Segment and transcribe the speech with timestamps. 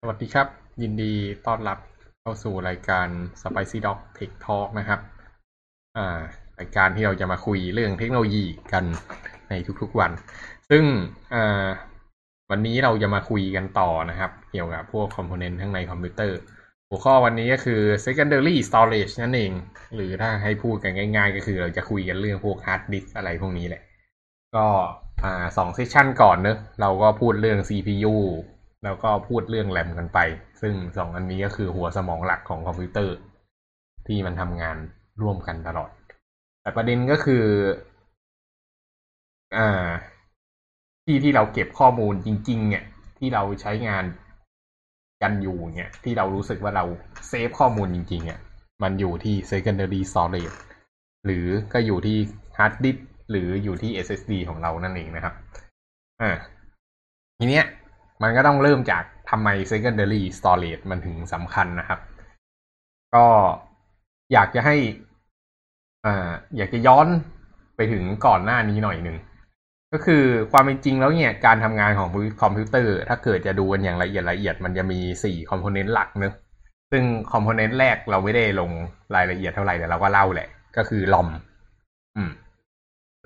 [0.00, 0.48] สวัสดีครับ
[0.82, 1.12] ยินดี
[1.46, 1.78] ต้อนรับ
[2.20, 3.08] เข้าสู่รายการ
[3.42, 5.00] Spicy Dog Tech Talk นะครับ
[5.96, 6.20] อ่า
[6.58, 8.84] รายการที่เราจะมาคุยเรื่องเทคโนโลยีกัน
[9.48, 10.10] ในทุกๆวัน
[10.70, 10.84] ซึ่ง
[11.34, 11.66] อ่า
[12.50, 16.38] วันนี้เราจะมาคุยกันต่อนะครับ เกี่ยวกับพวกคอมโพเนนต์ข้างในคอมพิวเตอร์
[16.88, 19.52] หัวข้อวันนี้ก็คือ secondary storage นั่นเอง
[19.94, 23.82] หรือถ้าให้พูดกันง่ายๆ ก็คือเราจะคุยกันเรื่องพวก hard disk อะไรพวกนี้แหละ
[24.56, 24.66] ก็
[25.24, 28.16] อ่าสอง session ก่อนเนอะเราก็พูดเรื่อง CPU
[28.84, 30.18] แล้วก็พูดเรื่องแรมกันไป
[30.60, 33.14] ซึ่งสองอันนี้ก็คือหัวสมองหลักของคอมพิวเตอร์
[34.06, 34.76] ที่มันทำงาน
[35.22, 35.90] ร่วมกันตลอด
[36.62, 37.44] แต่ประเด็นก็คือ
[39.56, 39.88] อ่า
[41.04, 42.84] ที่ที่เราเก็บข้อมูลจริง ๆ เนี่ย
[43.18, 44.04] ที่เราใช้งาน
[45.22, 46.84] กันอยู่เนี่ยที่เรารู้สึกว่าเรา
[47.28, 48.38] save ข้อมูลจริง ๆ เนี่ย
[48.82, 50.56] มันอยู่ที่ secondary storage
[51.24, 52.18] หรือก็อยู่ที่
[52.58, 52.98] hard disk
[53.30, 55.34] หรืออยู่ที่ SSD ของเรานั่นเองนะครับ
[56.22, 56.30] อ่า
[57.38, 57.64] ทีเนี้ย
[58.22, 62.00] มันก็ต้องเริ่มจากทำไม secondary storage มันถึงสำคัญนะครับ
[63.14, 63.24] ก็
[64.32, 64.76] อยากจะให้
[66.04, 67.06] อ่าอยากจะย้อน
[67.76, 69.16] ไปถึงก่อนหน้านี้หน่อยหนึ่ง
[69.92, 72.08] ก็คือความเป็นจริงแล้วเนี่ยการทำงานของ
[72.42, 76.34] คอมพิวเตอร์ ถ้าเกิดจะดูกันอย่างละเอียดละเอียดมันจะมีสี่คอมโพเนนต์หลักเนอะ
[76.90, 78.70] ซึ่ง component แรกเราไม่ได้ลง
[79.14, 81.28] รายละเอียดเท่าไหร่แต่เราก็เล่าแหละ ก็คือ ROM
[82.16, 82.30] อืม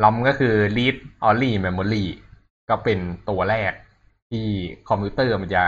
[0.03, 0.97] ROM ก็คือ read
[1.29, 2.05] only memory
[2.69, 2.99] ก็เป็น
[3.31, 3.73] ตัวแรก
[4.33, 4.47] ที่
[4.89, 5.65] คอมพิวเตอร์มันจะ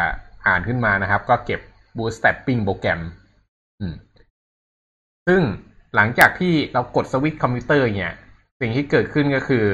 [0.46, 1.60] อ่านขึ้นมานะครับ ก็เก็บ
[1.96, 3.00] bootstrapping โปรแกรม
[5.28, 5.42] ซึ่ง
[5.94, 8.14] หลังจากที่เรากดสวิตช์คอมพิวเตอร์เนี่ย
[8.60, 9.66] สิ่งที่เกิดขึ้นก็คือ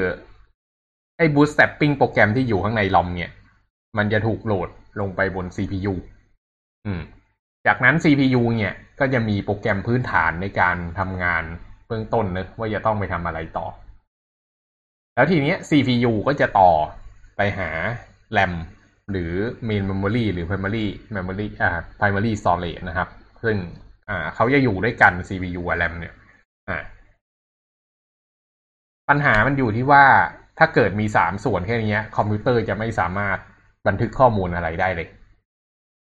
[1.17, 3.31] ไอ้ bootstrapping โปรแกรมที่อยู่ข้างใน ROM เนี่ย
[3.97, 5.93] มันจะถูกโหลดลงไปบน CPU
[6.85, 7.01] อืม
[7.67, 11.43] จากนั้น CPU เนี่ยก็จะมีโปรแกรมพื้นฐานในการทำงาน
[11.87, 13.67] เบื้องต้นนะว่าจะต้องไปทำอะไรต่อ
[15.15, 16.71] แล้วทีเนี้ย CPU ก็จะต่อ
[17.37, 17.69] ไปหา
[18.37, 18.53] RAM
[19.09, 19.31] หรือ
[19.67, 20.85] main memory หรือ primary
[21.15, 23.09] memory อ่า primary storage นะครับ
[23.43, 23.55] ซึ่ง
[24.09, 26.13] อ่าเขาจะอยู่ด้วยกัน CPU กับ RAM เนี่ย
[26.69, 26.77] อ่า
[29.09, 30.05] ปัญหามันอยู่ที่ว่า
[30.59, 33.37] ถ้าเกิดมีสามส่วนแค่นี้คอมพิวเตอร์จะไม่สามารถ
[33.87, 35.07] บันทึกข้อมูลอะไรได้เลย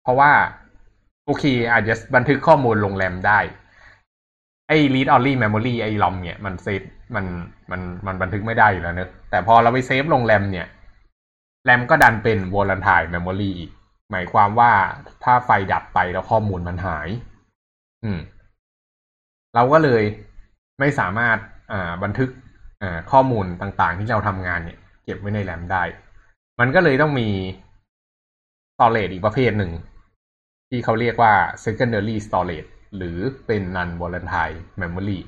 [0.03, 0.31] เพราะว่า
[1.25, 3.39] โอเคอาจจะบันทึกข้อมูลลงแรมได้
[4.67, 6.81] ไอ้ read only memory ไอ้ ROM เนี่ยมัน save
[7.15, 7.25] มัน
[7.71, 10.67] มันมันบันทึกไม่ได้อยู่แล้วเนอะแต่พอเราไป save ลงแรมเนี่ย
[11.63, 13.71] แรมก็ดันเป็น volatile memory อีก
[14.11, 14.71] หมายความว่า
[15.23, 17.07] ถ้าไฟดับไปแล้วข้อมูลมันหาย
[18.03, 18.19] อืม
[19.55, 20.03] เราก็เลย
[20.79, 21.37] ไม่สามารถ
[21.71, 22.29] อ่าบันทึก
[22.81, 25.83] อ่าข้อมูลต่างๆ ที่เราทำงานเนี่ย เก็บไว้ในแรมได้
[26.59, 27.29] มันก็เลยต้องมี
[28.73, 29.71] storage อีกประเภทหนึ่ง
[30.69, 31.33] ที่เขาเรียกว่า
[31.65, 33.17] secondary storage หรือ
[33.47, 35.19] เป็น non volatile memory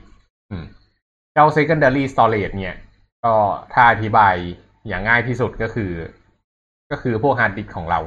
[1.33, 2.75] เจ้า secondary storage เนี่ย
[3.23, 3.33] ก็
[3.73, 4.35] ถ้าอธิบาย
[4.88, 5.91] อย่างง่ายที่สุดก็คือ
[6.91, 7.99] ก็คือพวก hard disk ของเรา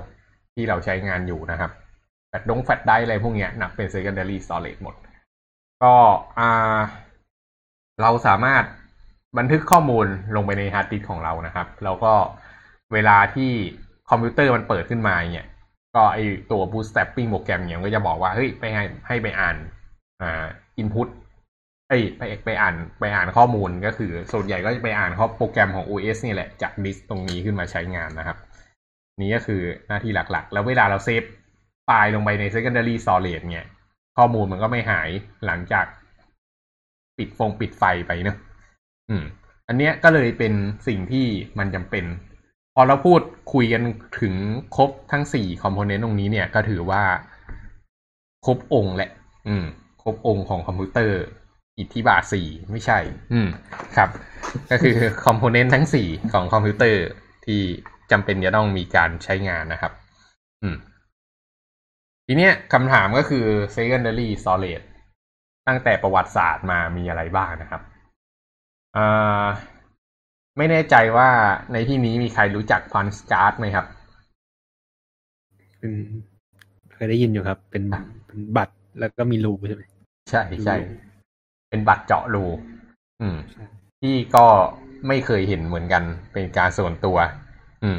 [0.55, 1.71] ที่เราใช้งานอยู่นะครับ
[2.29, 4.95] แฟลชดง flash drive อะไรพวกเนี้ยนับเป็น secondary storage หมด
[5.83, 5.95] ก็
[6.39, 6.79] อ่า
[8.03, 8.65] เราสามารถ
[9.39, 12.13] บันทึกข้อมูลลงไปในฮาร์ดดิสก์ของเรานะครับแล้วก็
[12.93, 13.51] เวลาที่
[14.11, 15.49] คอมพิวเตอร์มันเปิดขึ้นมาเนี่ย
[15.97, 16.19] ก็ไอ
[16.51, 19.57] ตัว bootstrapping โปรแกรมเนี่ยก็จะบอกว่าเฮ้ยไปให้ให้ไปอ่าน
[20.23, 20.47] อ่า
[20.83, 21.09] input
[21.89, 28.39] เอ้ยไปไปอ่านไปอ่านข้อมูลก็คือ ส่วนใหญ่ก็จะไปอ่านข้อโปรแกรมของ OS นี่แหละจากดิสตรงนี้ขึ้นมาใช้งานนะครับ
[29.21, 31.23] นี่ก็คือหน้าที่หลักๆ แล้วเวลาเราเซฟ
[31.85, 33.67] ไฟล์ลงไปใน secondary storage เนี่ย
[34.17, 35.09] ข้อมูลมันก็ไม่หาย
[35.47, 35.87] หลังจาก
[37.19, 38.37] ปิดฟงปิดไฟไปเนอะ
[39.09, 39.25] อืม
[39.69, 40.53] อันเนี้ยก็เลยเป็น
[40.89, 41.27] สิ่งที่
[41.59, 42.05] มันจำเป็น
[42.75, 43.21] พอเราพูด
[43.53, 43.83] คุยกัน
[44.21, 44.35] ถึง
[44.77, 47.03] ครบทั้งสี่ component ตรงนี้เนี่ยก็ถือว่า
[48.47, 49.11] ครบองค์แหละ
[49.49, 49.65] อืม
[50.03, 51.21] ครบองค์ของคอมพิวเตอร์
[51.79, 52.99] อิทธิบาทสี่ไม่ใช่
[53.33, 53.49] อืม
[53.97, 54.09] ครับ
[54.71, 54.97] ก็คือ
[55.27, 57.03] component ทั้งสี่ของคอมพิวเตอร์
[57.47, 57.61] ที่
[58.11, 59.93] จำเป็นจะต้องมีการใช้งานนะครับ
[60.63, 60.77] อืม
[62.27, 63.45] ทีเนี้ยคำถามก็คือ
[63.77, 64.87] secondary storage
[65.69, 67.83] ตั้งแต่ประวัติศาสตร์มามีอะไรบ้างนะครับ
[68.97, 69.45] อ่า
[70.57, 71.29] ไม่แน่ใจว่า
[71.73, 73.87] ในที่นี้มีใครรู้จัก punch card ไหมครับ
[75.79, 75.93] เป็น
[76.93, 77.83] เคยได้ยินอยู่ครับ เป็น
[78.27, 79.83] เป็นบัตรแล้วก็มีรูใช่ไหม
[80.31, 80.77] ใช่ใช่
[81.71, 82.45] เป็นบัตรเจาะรู
[83.21, 83.65] อืมใช่
[84.03, 84.47] ที่ก็
[85.09, 86.03] ไม่เคยเห็นเหมือนกัน
[86.33, 87.19] เป็นการส่วนตัว
[87.83, 87.99] อืม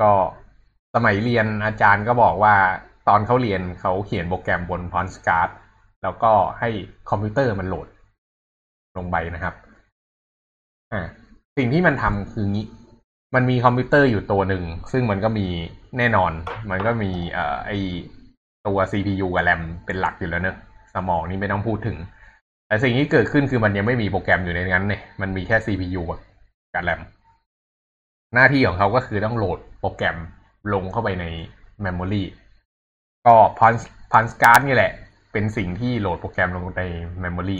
[0.00, 0.12] ก็
[0.94, 2.54] สมัยเรียนอาจารย์ก็บอกว่า
[3.08, 5.50] ตอนเขาเรียนเขาเขียนโปรแกรมบน p o n c a r d
[6.02, 6.70] แล้วก็ให้
[7.10, 7.88] คอมพิวเตอร์มันโหลด
[8.96, 9.54] ลงไปนะครับ
[10.92, 11.06] อ่า
[11.56, 12.66] สิ่งที่มันทำคืองี้
[13.34, 15.46] มันมีคอมพิวเตอร์อยู่ตัวหนึ่ง ซึ่งมันก็มี
[15.98, 16.32] แน่นอน
[16.70, 17.70] มันก็มีเอ่อไอ
[18.66, 20.56] ตัว CPU กับ RAM เป็นหลักอยู่แล้วเนอะ
[20.94, 21.96] สมองนี่ไม่ต้องพูดถึง
[22.66, 26.02] แต่สิ่งที่เกิดขึ้นคือมันยังไม่มีโปรแกรมอยู่ในนั้นเนี่ย มันมีแค่ CPU
[26.74, 27.00] กับ RAM
[28.36, 30.16] หน้าที่ของเขาก็คือต้องโหลดโปรแกรม
[30.72, 31.24] ลงเข้าไปใน
[31.84, 32.22] memory
[33.26, 34.92] ก็ punch punch card นี่แหละ
[35.32, 36.82] เป็นสิ่งที่โหลดโปรแกรมลงใน
[37.24, 37.58] memory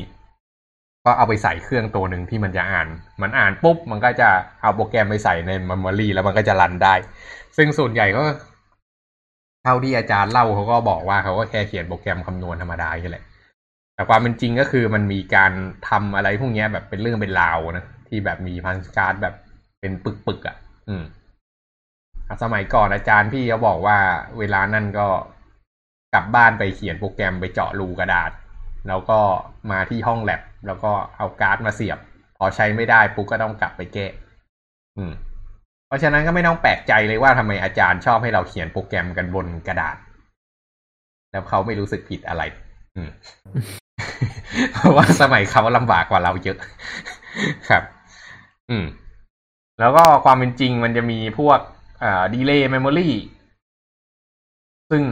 [1.05, 2.88] ก็เอาไปใส่เครื่องตัวหนึ่งที่มันจะอ่าน
[3.23, 4.28] มันอ่านปุ๊บ มันก็จะ
[4.61, 6.94] เอาโปรแกรมไปใส่ใน memory แล้วมันก็จะรันได้
[7.56, 8.23] ซึ่งส่วนใหญ่ก็
[9.64, 13.25] เท่าที่อาจารย์เล่าเขาก็บอกว่าเขาก็แค่เขียนโปรแกรมคำนวณธรรมดาแค่แหละ
[13.94, 15.52] แต่ความเป็นจริงก็คือมันมีการ
[15.88, 19.34] ทำอะไรพวกนี้แบบเป็นเรื่องเป็นราวนะ ที่แบบมีพันสการ์ดแบบ
[19.81, 20.56] เป็นปึกๆอะ่ะ
[20.88, 21.05] อืม
[22.43, 23.99] สมัยก่อนอาจารย์พี่เขาบอกว่า
[24.38, 25.09] เวลานั่นก็
[26.15, 28.31] กลับบ้านไปเขียนโปรแกรมไปเจาะรูกระดาษ
[28.88, 29.21] แล้วก็
[29.71, 31.99] มาที่ห้องแลบแล้วก็เอาการ์ดมาเสียบ
[32.37, 34.06] พอใช้ไม่ได้ปุ๊บก็ต้องกลับไปแก้
[34.99, 35.12] อืม
[35.87, 39.97] เพราะฉะนั้นก็ไม่ต้องแปลกใจเลยว่าทำไมอาจารย์ชอบให้เราเขียนโปรแกรมกันบนกระดาษ
[41.31, 42.43] แล้วเขาไม่รู้สึกผิดอะไร
[42.97, 43.11] อืม
[44.75, 46.59] เพราะว่าสมัยเขาลำบากกว่าเราเยอะ
[47.69, 47.83] ครับ
[48.71, 48.85] อืม
[49.81, 51.58] แล้วก็ความเป็นจริงมันจะมีพวก
[52.35, 53.11] delay memory
[54.90, 55.02] ซึ่ง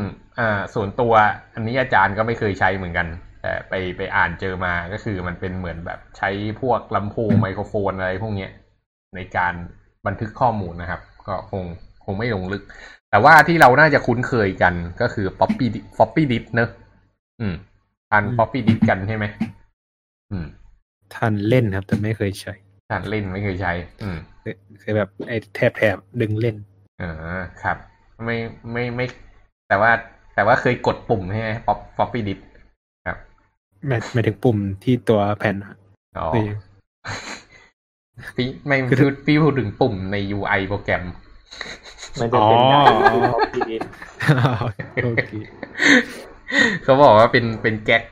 [0.75, 1.13] ส่วนตัว
[1.55, 3.07] อันนี้อาจารย์ก็ไม่เคยใช้เหมือนกัน
[3.43, 6.31] แต่ไปไปอ่านเจอมาก็คือมันเป็นเหมือนแบบใช้
[6.61, 8.51] พวกลำโพงไมโครโฟนอะไรพวกเนี้ย
[9.15, 9.55] ในการ
[10.07, 11.65] บันทึกข้อมูลนะครับ ก็คง
[12.05, 12.63] คงไม่ลงลึก
[13.11, 15.67] แต่ว่าที่เราน่าจะคุ้นเคยกันก็คือ floppy
[15.97, 16.71] floppy disk เนอะ
[17.41, 17.55] อืม
[18.11, 19.25] ทัน floppy disk กันใช่ไหม
[20.31, 20.47] อืม
[21.15, 22.55] ทันเล่นครับ แต่ไม่เคยใช้
[22.91, 23.73] ทันเล่นไม่เคยใช้
[24.03, 26.57] อืมเคยเคยแบบไอ้แถบแถบดึงเล่น
[27.01, 27.77] อ่าครับ
[28.25, 28.37] ไม่
[28.73, 29.07] ไม่ไม่
[29.69, 29.91] แต่ว่า
[30.35, 32.41] แต่ว่าเคยกดปุ่มใช่ไหม pop floppy disk
[33.07, 33.19] ครับ
[33.87, 35.75] หมายหมายถึงปุ่มที่ตัวแผ่นอะ
[36.19, 36.45] อ๋อนี่
[38.37, 41.05] พี่ไม่คือพูดพี่พูดถึงปุ่มใน UI โปรแกรม
[42.21, 43.87] มันจะเป็นอ๋อการที่ copy disk
[45.03, 45.31] โอเค
[46.83, 48.03] เขาบอกว่าเป็นเป็นแก๊ก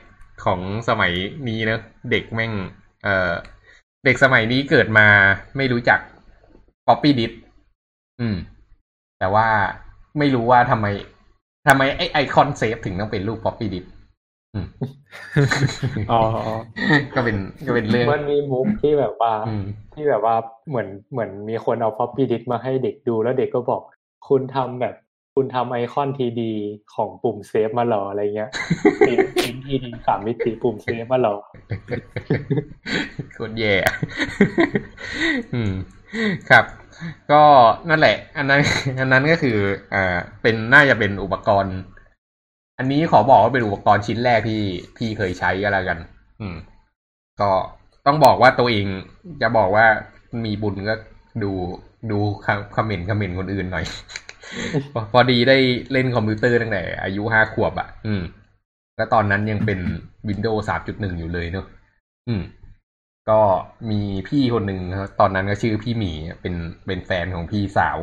[0.45, 0.59] ของ
[0.89, 1.13] สมัย
[1.47, 1.81] นี้เนอะ
[2.11, 2.51] เด็กแม่ง
[3.03, 3.33] เอ่อ
[4.05, 5.07] เด็กสมัยนี้เกิดมา
[5.57, 5.99] ไม่รู้จัก
[6.85, 7.33] floppy disk
[8.21, 8.37] อืม
[9.19, 9.47] แต่ว่า
[10.17, 10.87] ไม่รู้ว่าทำไม
[11.67, 13.85] ทำไมไอไอคอนเซปถึงต้องเป็นรูป floppy disk
[14.53, 14.67] อืม
[16.11, 16.21] อ๋อ
[17.15, 19.63] ก็เป็นก็เป็นเรื่อง มันมีมุกที่แบบว่าอืม
[19.93, 20.35] ที่แบบว่า
[20.69, 23.81] เหมือนเหมือนมีคนเอา floppy disk มาให้เด็กดูแล้วเด็กก็บอก
[24.29, 24.95] คุณทำแบบ
[25.35, 26.51] คุณทำไอคอนทีดี
[26.95, 28.51] ของปุ่มเซฟมาหรออะไรเงี้ย
[29.07, 31.35] พิมพ์พิมพ์ทีดีสามมิติปุ่มเซฟมาหรอ
[33.33, 33.73] โคตรแย่
[35.53, 35.73] อืม
[36.49, 36.65] ครับ
[37.31, 37.41] ก็
[37.89, 38.61] นั่นแหละ อันนั้น
[38.99, 39.57] อันนั้นก็คือ
[39.93, 41.77] อ่าเป็นน่าจะเป็นอุปกรณ์
[42.77, 44.61] อันนี้ขอบอกว่าเป็นอุปกรณ์ชิ้นแรกที่
[44.97, 45.97] พี่เคยใช้ก็แล้วกัน
[46.41, 46.55] อืม
[47.41, 47.49] ก็
[48.05, 48.87] ต้องบอกว่าตัวเอง
[49.41, 49.85] จะบอกว่า
[50.45, 50.95] มีบุญก็
[51.43, 51.51] ดู
[52.11, 52.17] ดู
[52.75, 53.85] คอมเมนต์คอมเมนต์คนอื่นหน่อย
[54.93, 55.57] พอพอดีได้
[55.91, 58.23] เล่นคอมพิวเตอร์ตั้งแต่อายุห้าขวบอะ่ะ อืม
[58.95, 59.79] แล้วตอนนั้นยังเป็น
[60.29, 61.65] Windows 3.1อยู่เลยเนอะ
[62.27, 62.41] อืม
[63.29, 63.39] ก็
[63.89, 66.11] มีพี่คนหนึ่งครับตอนนั้นก็ชื่อพี่หมี
[66.41, 66.55] เป็น
[66.85, 67.97] เป็นแฟนของพี่สาว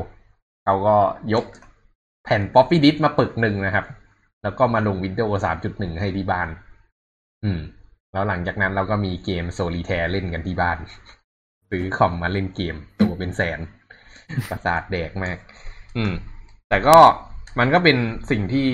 [0.65, 0.97] เขาก็
[1.35, 1.45] ยก
[2.25, 3.87] แผ่น Floppy Disk มาปึกหนึ่งนะครับ
[4.43, 5.35] แล้วก็มาลง Windows
[5.69, 6.49] 3.1ให้ที่บ้าน
[7.45, 7.61] อืม
[8.13, 10.79] แล้วหลังจากนั้นเราก็มีเกม Solitaire เล่นกันที่บ้าน
[11.71, 13.61] ซื้อคอมมาเล่นเกมตัวเป็นแสน
[14.51, 15.39] ประสาทแดกมาก
[15.97, 16.13] อืม
[16.69, 16.99] แต่ก็
[17.59, 17.97] มันก็เป็น
[18.31, 18.69] สิ่งที่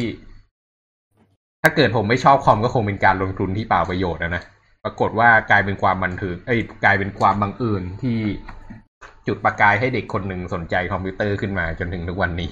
[1.63, 4.43] ถ้าเกิดผมไม่ชอบคอมก็คงเป็นการลงทุนที่เปล่าประโยชน์นะนะ
[4.85, 8.19] ปรากฏว่ากลายเป็นความบันเทิงเอ้ยกลายเป็นความบังเอิญที่
[9.26, 12.50] จุดประกายให้เด็กคนหนึ่งสนใจคอมพิวเตอร์ขึ้นมาจนถึงทุกวันนี้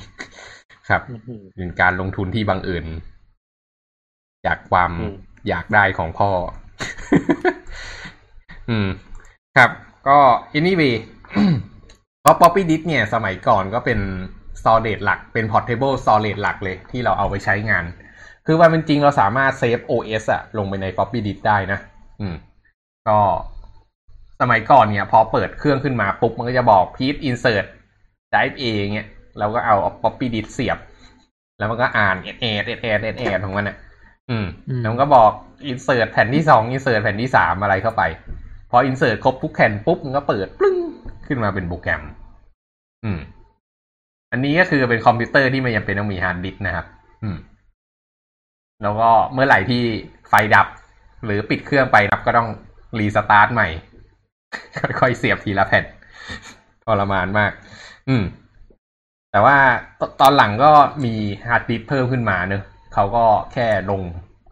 [0.89, 1.03] ครับ
[1.57, 2.85] เป็นการลงทุนที่บังเอิญ
[4.47, 5.17] จากความอืม
[5.49, 6.31] อยากได้ของพ่อ
[8.71, 8.89] อืม
[9.57, 9.71] ครับ
[10.09, 10.19] ก็
[10.59, 10.95] anyway
[12.21, 14.01] เพราะ Floppy Disk เนี่ย สมัยก่อนก็เป็น
[14.61, 17.85] storage หลักเป็น portable storage หลักเลยที่เราเอาไปใช้งาน
[18.47, 21.79] คือความเป็นจริงเราสามารถเซฟ OS อะลงไปใน Floppy Disk ได้นะ
[22.21, 22.35] อืม
[23.09, 23.19] ก็
[24.41, 27.67] สมัยก่อนเนี่ย พอเปิดเครื่องขึ้นมาปุ๊บ มันก็จะบอก please insert
[28.33, 29.09] drive A เงี้ย
[29.39, 30.79] เราก็เอา Floppy Disk เสียบ
[31.59, 33.77] แล้วมันก็อ่านแอดแอดแอดแอดแอดแอดของมันอะ
[34.31, 35.31] อืมอืมแล้วมันก็บอก
[35.71, 38.03] insert แผ่นที่สอง insert แผ่นที่สามอะไรเข้าไป
[38.71, 40.77] พอ insert ครบทุกแผ่นปุ๊บมันก็เปิดปึ้ง
[41.27, 42.03] ขึ้นมาเป็นโปรแกรม
[43.05, 43.19] อืม
[44.35, 46.87] อันนี้ก็คือเป็นคอมพิวเตอร์ที่ไม่จำเป็นต้องมีฮาร์ดดิสก์นะครับ
[47.23, 47.37] อืม
[48.83, 49.83] แล้วก็เมื่อไหร่ที่
[50.29, 50.67] ไฟดับ
[51.25, 52.49] หรือปิดเครื่องไปนะก็ต้อง
[52.99, 53.69] restart ใหม่
[55.01, 55.85] ค่อยๆเสียบทีละแผ่น
[56.85, 57.53] ทรมานมาก
[58.09, 58.25] อืม
[59.31, 59.57] แต่ว่า
[60.01, 60.73] ตตอนหลังก็
[61.05, 61.15] มี
[61.47, 62.63] ฮาร์ดดิสก์เพิ่มขึ้นมาเนอะ
[62.95, 64.03] เขาก็แค่ลง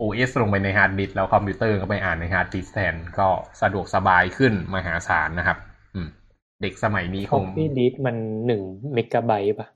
[0.01, 3.29] OS ลงไปในฮาร์ดดิสก์แล้วคอมพิวเตอร์ก็ไปอ่านในฮาร์ดดิสก์แทนก็
[3.63, 5.59] สะดวกสบายขึ้นมหาศาลนะครับ
[6.63, 8.17] เด็กสมัยนี้คง floppy disk มัน
[8.47, 8.63] หนึ่ง
[8.95, 9.69] เมกะไบต์ป่ะ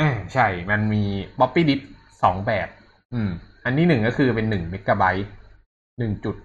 [0.00, 1.04] อ่าใช่ มันมี
[1.36, 1.82] Floppy Disk
[2.22, 2.68] สองแบบ
[3.14, 3.30] อืม
[3.64, 5.28] อันที่หนึ่งก็คือเป็นหนึ่งเมกะไบต์
[5.98, 6.36] หนึ่งจุด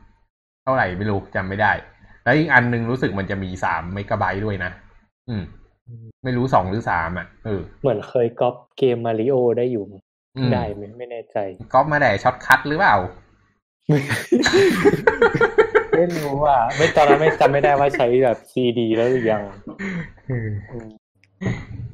[0.63, 1.71] เท่าไหร่ไม่รู้จำไม่ได้
[2.23, 4.71] แล้วอีกอันหนึงรู้สึกมันจะมีสามเมกะไบต์ด้วยนะ
[5.29, 5.43] อืม
[6.23, 9.83] ไม่รู้สองหรือสามอะเออเหมือนเคยก๊อปเกมมาริโอได้อยู่
[10.37, 11.37] อืมได้ไหมไม่แน่ใจ
[11.73, 12.95] ก๊อปมาแต่ shortcut หรือเปล่า
[16.09, 19.41] ไม่รู้ว่าไม่ตอนนั้นไม่จำไม่ได้ว่าใช้แบบซีดีแล้วหรือยัง
[20.29, 20.49] อืม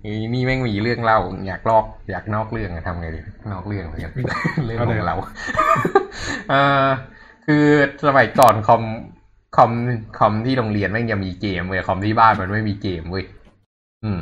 [0.05, 3.19] นี่นี่แม่งมีเรื่องเล่าอยากลอกอยากนอกเรื่องอะทำไงดี
[3.51, 4.13] นอกเรื่องเหมือนกัน
[4.65, 5.15] เรื่องของเรา
[6.49, 6.87] เออ
[7.45, 7.65] คือ
[8.05, 8.83] สมัยก่อนคอม
[9.57, 9.71] คอม
[10.17, 13.25] คอมที่โรงเรียนแม่งยังมีเกมเว้ยคอมที่บ้านมันไม่มีเกมเว้ย
[14.03, 14.19] อืม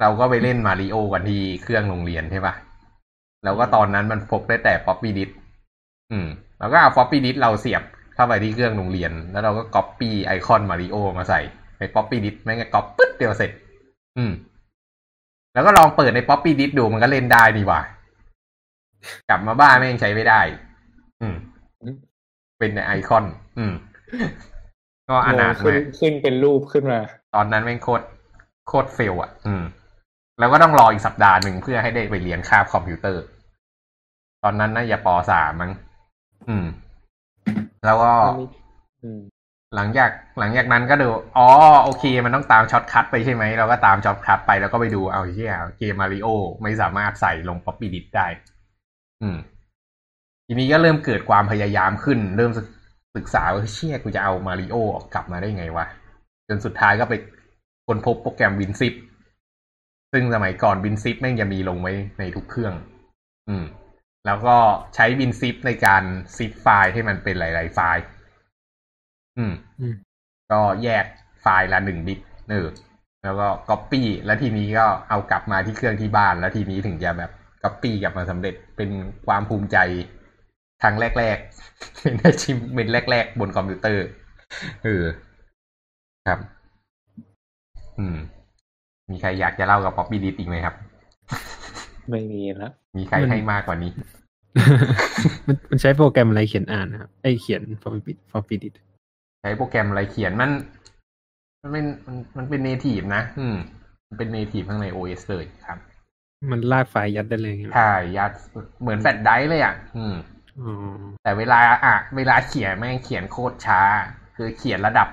[0.00, 2.54] เราก็ไปเล่นมาริโอกันที่เครื่องโรงเรียนใช่ปะ
[3.44, 5.30] แล้วก็ตอนนั้นมันพกได้แต่ floppy disk
[6.12, 6.26] อืม
[6.58, 7.82] แล้วก็เอา floppy disk เราเสียบ
[8.14, 11.40] เข้าไปที่เครื่องโรงเรียน แล้วเราก็ก๊อปปี้ไอคอนมาริโอมาใส่
[11.78, 13.50] ใน floppy disk แม่งก็ก๊อปปึ๊ดเดียวเสร็จ
[14.18, 14.32] อืม
[15.54, 17.80] แล้วก็ลองเปิดใน floppy disk ดูมันก็เล่นได้นี่หว่า
[19.28, 20.40] กลับมาบ้านแม่งใช้ไม่ได้
[21.22, 21.36] อืม
[22.58, 23.24] เป็นในไอคอน
[23.58, 23.72] อืม
[25.08, 27.00] ก็อนาถขึ้มานกขึ้นเป็นรูปขึ้นมา
[27.34, 28.04] ตอนนั้นแม่งโคตร
[28.68, 29.62] โคตร fail อะ อืม
[30.38, 33.22] แล้วก็ต้องรออีกสัปดาห์หนึ่งเพื่อให้ได้ไปเรียนคาบคอมพิวเตอร์
[34.42, 35.72] ตอนนั้นน่าจะปสามมั้ง
[36.48, 36.64] อืม
[37.84, 38.12] แล้วก็
[39.02, 39.20] อืม
[39.76, 41.48] หลังจากหลังจากนั้นก็ดู อ๋อ
[41.84, 46.28] โอเค มันต้องตาม shortcut ไปใช่ไหม เราก็ตาม shortcut ไปแล้วก็ไปดูเอาเชี่ยเกมมาริโอ
[46.62, 48.26] ไม่สามารถใส่ลง floppy disk ได้
[49.22, 49.36] อืม
[50.46, 52.52] ทีนี้ก็เริ่มเกิดความพยายามขึ้น เริ่ม
[53.16, 55.86] ศึกษาว่าเชี่ยกูจะเอามาริโอออกกลับมาได้ไงวะ
[56.48, 57.14] จนสุดท้ายก็ไป
[57.86, 58.94] ค้นพบโปรแกรม WinZip
[60.12, 62.74] ซึ่งสมัยก่อน WinZip แม่งจะมีลงไว้ในทุกเครื่อง
[63.48, 63.64] อืม
[64.26, 64.56] แล้วก็
[64.94, 66.02] ใช้ WinZip ในการ
[66.36, 68.02] zip ไฟล์ให้มันเป็นหลาย ๆ ไฟล์
[69.38, 69.94] อืมอืม
[70.52, 71.04] ก็แยก
[71.42, 72.66] ไฟล์ละหนึ่งบิตเออ
[73.24, 77.30] แล้วก็ก๊อปปี้แล้วทีนี้ก็เอากลับมาที่เครื่องที่บ้าน แล้วทีนี้ถึงจะแบบ
[77.62, 78.90] ก๊อปปี้กลับมาสำเร็จเป็น
[79.26, 79.76] ความภูมิใจ
[80.82, 81.36] ครั้งแรก
[81.68, 84.04] ๆ เป็น achievement แรก ๆ บนคอมพิวเตอร์
[84.84, 85.04] เออ
[86.28, 86.38] ครับ
[87.98, 88.16] อืม
[89.10, 90.74] มีใครอยากจะเล่ากับ floppy disk อีกไหมครับ
[92.10, 93.92] ไม่มีแล้วมีใครให้มากกว่านี้
[95.46, 98.76] มันมันใช้โปรแกรมอะไรเขียนอ่านนะครับไอยเขียน floppy floppy disk
[99.40, 100.50] ใช้โปรแกรมอะไรเขียนมัน
[101.62, 103.56] มันเป็นมันมันเป็นเนทีฟนะ อืม
[104.08, 105.78] มันเป็น native ข้างใน OS เลยครับ
[106.50, 108.32] มันลากไฟล์ยัดได้เลยไงใช่ยัด
[108.80, 110.14] เหมือนแฟลชไดรฟ์เลยอะ อืม
[110.60, 113.80] อ๋อแต่เวลาอะ เวลาเขียนแม่งเขียนโคตรช้า
[114.36, 115.08] คือเขียนระดับ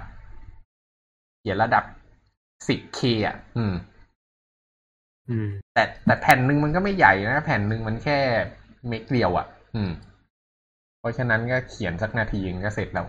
[1.39, 1.83] เขียนระดับ
[2.67, 3.73] 10k อะ อืม
[5.29, 8.19] อืม แต่แต่แผ่นหนึ่งมันก็ไม่ใหญ่นะ แผ่นหนึ่งมันแค่
[8.87, 9.91] เมกเดียวอะ อืม
[10.99, 13.07] เพราะฉะนั้นก็เขียนสักนาทีนึงก็เสร็จแล้ว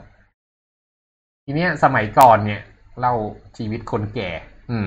[1.45, 2.61] ทีเนี้ยสมัยก่อนเนี่ย
[3.00, 3.14] เล่า
[3.57, 4.31] ชีวิตคนแก่
[4.71, 4.87] อืม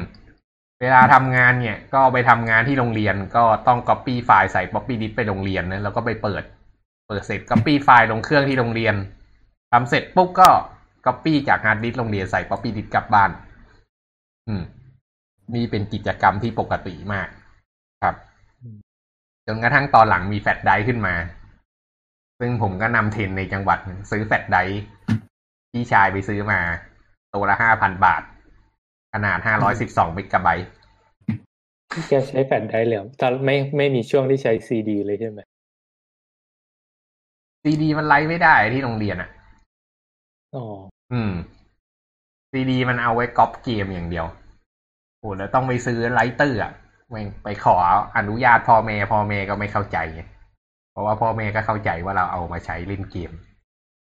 [0.82, 6.44] เวลาทำงานเนี่ย ก็ไปทำงานที่โรงเรียนก็ต้อง copy ไฟล์ใส่ copy disk ไปโรงเรียนนะแล้วก็ไปเปิด
[7.08, 8.96] เปิดเสร็จ copy ไฟล์ลงเครื่องที่โรงเรียน
[9.72, 10.50] ทำเสร็จปุ๊บก็
[11.06, 13.32] copy จากฮาร์ดดิสก์โรงเรียนใส่ copy disk กลับบ้าน
[14.48, 14.64] อืม
[15.56, 17.28] นี่เป็นกิจกรรมที่ปกติมาก
[18.06, 18.16] ครับ
[19.48, 21.16] จนกระทั่งตอนหลังมีแฟลชไดรฟ์ขึ้นมา
[22.40, 23.80] ซึ่งผมก็นำเทรนด์ในจังหวัด
[24.12, 24.80] ซื้อแฟลชไดรฟ์
[25.72, 26.60] พี่ชายไปซื้อมา
[27.34, 28.24] ตัวละห้าพันบาท
[29.14, 30.68] ขนาดห้าร้อยสิบสองเมกะไบต์
[32.10, 35.40] แกใช้แฟลชไดรฟ์เลยเหรอตอนไม่ไม่มีช่วงที่ใช้ซีดีเลยใช่ไหม
[37.62, 39.30] ซีดีมัน write ไม่ได้ที่โรงเรียนอะ
[40.56, 40.66] อ๋อ
[41.14, 41.32] อืม
[42.52, 44.26] ซีดีมันเอาไว้ก๊อปเกมอย่างเดียว
[45.20, 46.72] โอ้แล้วต้องไปซื้อ writer อะ
[47.10, 47.76] แม่งไปขอ
[48.18, 50.22] อนุญาตพ่อแม่พ่อแม่ก็ไม่เข้าใจไง
[50.92, 53.32] เพราะว่าพ่อแม่ก็เข้าใจว่าเราเอามาใช้เล่นเกม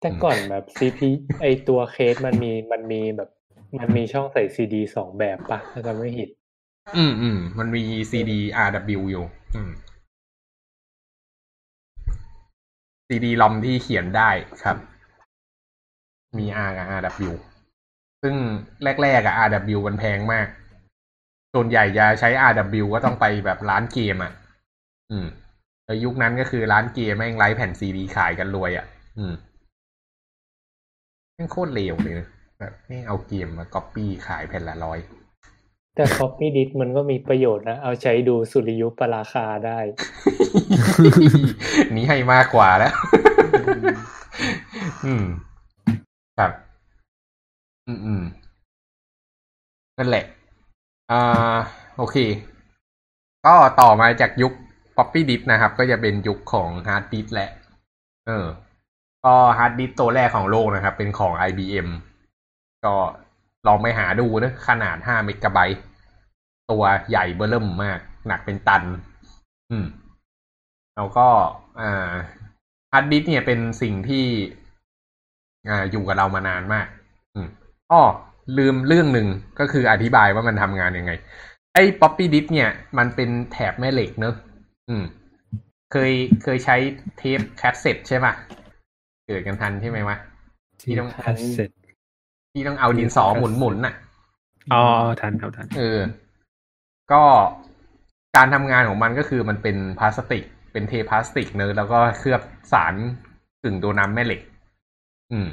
[0.02, 1.10] แต่ก่อนแบบซีพี
[1.42, 3.30] ไอตัวเคสมันมีมันมีแบบ
[3.80, 6.30] มันมีช่องใส่ซีดีสองแบบปะถ้าจำไม่ผิด
[6.96, 8.32] อืมอืมมันมี CD
[8.68, 9.72] RW อยู่ อืม
[13.08, 14.30] CD ลอมที่เขียนได้
[14.64, 14.78] ครับ
[16.38, 17.32] มี R กับ RW
[18.22, 18.36] ซึ่ง
[19.04, 20.48] แรกๆอะ RW มันแพงมาก
[21.54, 24.32] ส่วนใหญ่จะใช้ RW ก็ต้องไปแบบร้านเกมอะ
[25.12, 25.28] อืม
[25.86, 28.86] แล้วยุคนั้นก็คือร้านเกมแม่งไร้แผ่นซีดีขายกันรวยอะ
[29.18, 29.34] อืม
[31.34, 32.28] แม่งโคตรเลวเลยนะ
[32.60, 35.00] แบบแม่งเอาเกมมาก๊อปปี้ขายแผ่นละร้อย
[35.96, 39.80] แต่ floppy disk มันก็มีประโยชน์นะ เอาใช้ดูสุริยุปราคาได้
[41.96, 42.94] นี้ให้มากกว่าแล้ว
[45.06, 45.26] อืม
[46.38, 46.52] ครับ
[47.88, 48.24] อืมอืม
[49.98, 50.26] นั่นแหละ
[51.12, 51.58] อ่า
[51.98, 52.18] โอเค
[53.46, 54.54] ก็ต่อมาจากยุค
[54.98, 57.50] Floppy Disk นะครับ ก็จะเป็นยุคของ Hard Disk แหละ
[58.28, 58.46] เออ
[59.26, 61.88] ก็ฮาร์ดดิสก์ตัวแรกของโลกนะครับ เป็นของ IBM
[62.86, 62.96] ก็
[63.68, 65.82] ลองไปหาดูนะขนาด5เมกะไบต์
[66.72, 68.84] ตัวใหญ่เบ้อเริ่มมาก หนักเป็นตัน
[69.72, 69.86] อืม
[70.96, 71.28] แล้วก็
[71.80, 72.12] อ่า
[72.92, 74.26] ฮาร์ดดิสก์เนี่ยเป็นสิ่งที่
[75.70, 76.88] อ่าอยู่กับเรามานานมาก
[77.34, 77.48] อืม
[77.92, 78.02] อ้อ
[78.58, 79.28] ลืมเรื่องหนึ่ง
[79.60, 81.12] ก็คืออธิบายว่ามันทำงานยังไง
[81.74, 84.36] ไอ้ floppy disk เนี่ย มันเป็นแถบแม่เหล็กเนอะ
[84.90, 85.04] อืม
[85.92, 86.12] เคย
[86.44, 86.76] เคยใช้
[87.18, 88.34] เทปแคสเซ็ตใช่ป่ะ
[89.28, 90.18] เกิดกันทันใช่ไหมวะ
[90.82, 91.70] ที่ต้องคัสเซ็ต
[92.54, 93.94] ที่ต้องเอาดินสอหมุนหมุนๆน่ะ
[94.74, 94.84] อ๋อ
[95.22, 96.00] ทันครับทันเออ
[97.12, 97.24] ก็
[98.36, 102.42] การทำงานของมันก็คือมันเป็นพลาสติก เป็นเทพลาสติกเนอะแล้วก็เคลือบ
[102.74, 102.94] สาร
[103.64, 104.42] กึ่งตัวน้ำแม่เหล็ก
[105.32, 105.48] อืม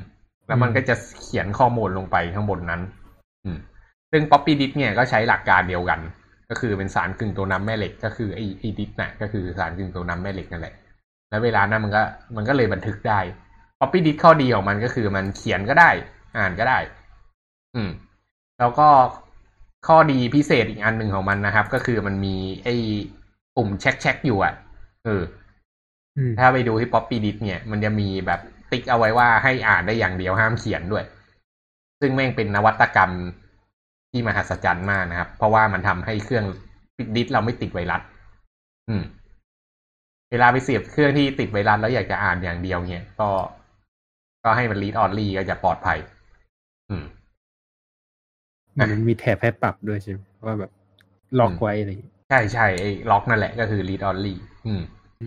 [0.48, 2.82] แล้วมันก็จะเขียนข้อมูลลงไปข้างบนนั้น
[3.44, 3.58] อืม
[4.10, 6.00] ซึ่ง Poppy Disk เนี่ยก็ใช้หลักการเดียวกัน
[6.50, 10.74] ก็คือเป็นสารกึ่งตัวน้ำแม่เหล็ก ก็คือไอ้ไอ้ดิสน่ะ ก็คือสารกึ่งตัวน้ำแม่เหล็กนั่นแหละ
[11.30, 12.02] แล้วเวลานั้นมันก็
[12.36, 13.20] มันก็เลยบันทึกได้
[13.78, 15.90] Poppy Disk ข้อดีของมันก็คือมันเขียนก็ได้
[16.38, 16.78] อ่านก็ได้
[17.74, 17.90] อืม
[18.58, 18.88] แล้วก็
[19.86, 22.74] ข้อดีพิเศษอีกอันหนึ่งของมันนะครับ ก็คือมันมีไอ้
[23.56, 24.54] ปุ่มเช็คเช็คอยู่อะ
[25.04, 25.22] เออ
[26.16, 28.40] อืมถ้าไปดูที่ Poppy Disk เนี่ย มันจะมีแบบ
[28.70, 31.04] ติ๊กเอาไว้ว่าให้อ่านได้อย่างเดียวห้ามเขียนด้วย
[32.00, 33.10] ซึ่งแม่งเป็นนวัตกรรม
[34.10, 36.44] ที่มหัศจรรย์มากนะครับ เพราะว่ามันทำให้เครื่อง
[37.16, 38.02] ดิสเราไม่ติดไวรัส
[38.88, 39.02] อืม
[40.30, 43.28] เวลาไปเสียบเครื่องที่ติดไวรัสแล้วอยากจะอ่านอย่างเดียวเนี่ยก็
[44.44, 45.98] ก็ให้มัน read only ก็จะปลอดภัย
[46.90, 47.04] อืม
[48.78, 50.70] มันมีแถบให้ปรับด้วยใช่ไหมว่าแบบ
[51.40, 54.34] ล็อกไว้อะไรอย่างเงี้ยใช่ใช่ไอ้ล็อกนั่นแหละก็คือ read only
[54.66, 54.80] อืม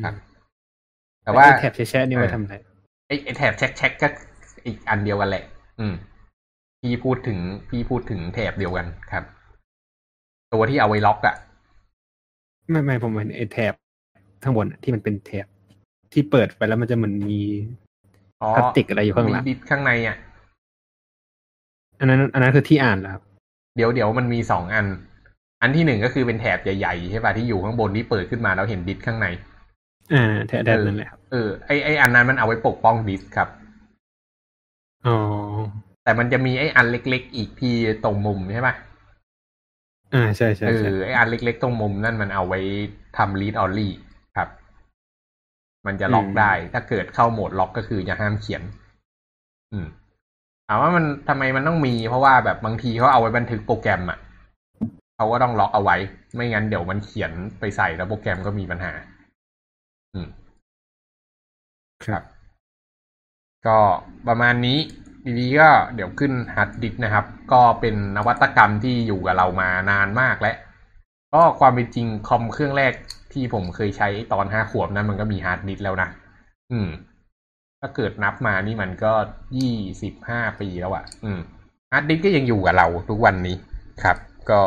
[0.03, 0.15] ครับ
[1.24, 2.55] แต่แต่ว่าว่าแถบแชะๆนี่ไว้ทำอะไร
[3.11, 4.07] ไอ้ไอ้แถบเช็คเช็คก็
[4.65, 5.43] อีกอันเดียวกันแหละ
[5.79, 5.93] อืม
[6.81, 7.39] พี่พูดถึง
[7.69, 9.23] พี่พูดถึงแถบเดียวกันครับ
[10.53, 11.35] ตัวที่เอาไว้ล็อกอะ
[12.69, 13.73] ไม่ไม่ผมเห็นไอ้แถบ
[14.43, 15.45] ข้างบนอะที่มันเป็นแถบ
[16.13, 17.39] ที่เปิดไปแล้วมันจะเหมือนมี
[18.41, 20.17] อ๋อพลาสติกอะไรอยู่ข้างหลังมีดิสข้างในอะ
[21.99, 23.23] อันนั้น อันนั้นคือที่อ่านแล้วครับ
[23.75, 24.85] เดี๋ยวเดี๋ยวมันมีสองอัน
[25.61, 29.27] อันที่หนึ่งก็คือเป็นแถบใหญ่ๆใช่ป่ะที่อยู่ข้างบนที่เปิดขึ้นมาแล้วเห็นดิสข้างใน
[30.13, 33.49] อ่าแถบแถบนั่นแหละครับเออไอไออันนั้นมันเอาไว้ปกป้องดิสครับ
[35.05, 35.15] อ๋อ
[36.03, 38.75] แต่มันจะมีไออันเล็ก ๆ อีกที่ตรงมุมใช่ป่ะ
[40.13, 42.59] อ่าใช่ใช่เอใช่อไออันเล็ก ๆ ตรงมุมนั่นมันเอาไว้
[43.17, 43.89] ทำ read only
[44.37, 44.50] ครับ
[45.85, 48.63] มันจะล็อกได้ ถ้าเกิดเข้าโหมดล็อกก็คือจะห้ามเขียน
[49.71, 49.87] อืม
[50.67, 54.19] ถามว่ามันทำไมมันต้องมี เพราะว่าแบบบางทีเขาเอาไว้บันทึกโปรแกรมอะ
[55.15, 55.97] เขาก็ต้องล็อกเอาไว้
[56.35, 58.93] ไม่งั้นเดี๋ยวมันเขียนไปใส่แล้วโปรแกรมก็มีปัญหา
[60.13, 60.27] อืม
[62.05, 62.24] ครับ
[63.67, 63.79] ก็
[64.27, 64.79] ประมาณนี้
[65.39, 70.55] ดีๆก็เดี๋ยวขึ้นฮาร์ดดิสก์นะครับ ก็เป็นนวัตกรรมที่อยู่กับเรามานานมากแล้ว
[71.33, 72.93] ก็ความเป็นจริงคอมเครื่องแรก
[73.33, 76.09] ที่ผมเคยใช้ตอนห้าขวบนั้นมันก็มีฮาร์ดดิสก์แล้วนะ
[76.71, 76.89] อืม
[77.79, 79.13] ถ้าเกิดนับมานี่มันก็
[79.57, 81.39] ยี่สิบห้าปีแล้วอะ่ะ อืม
[81.91, 83.55] ฮาร์ดดิสก์ก็ยังอยู่กับเราทุกวันนี้
[84.03, 84.17] ครับ
[84.50, 84.61] ก็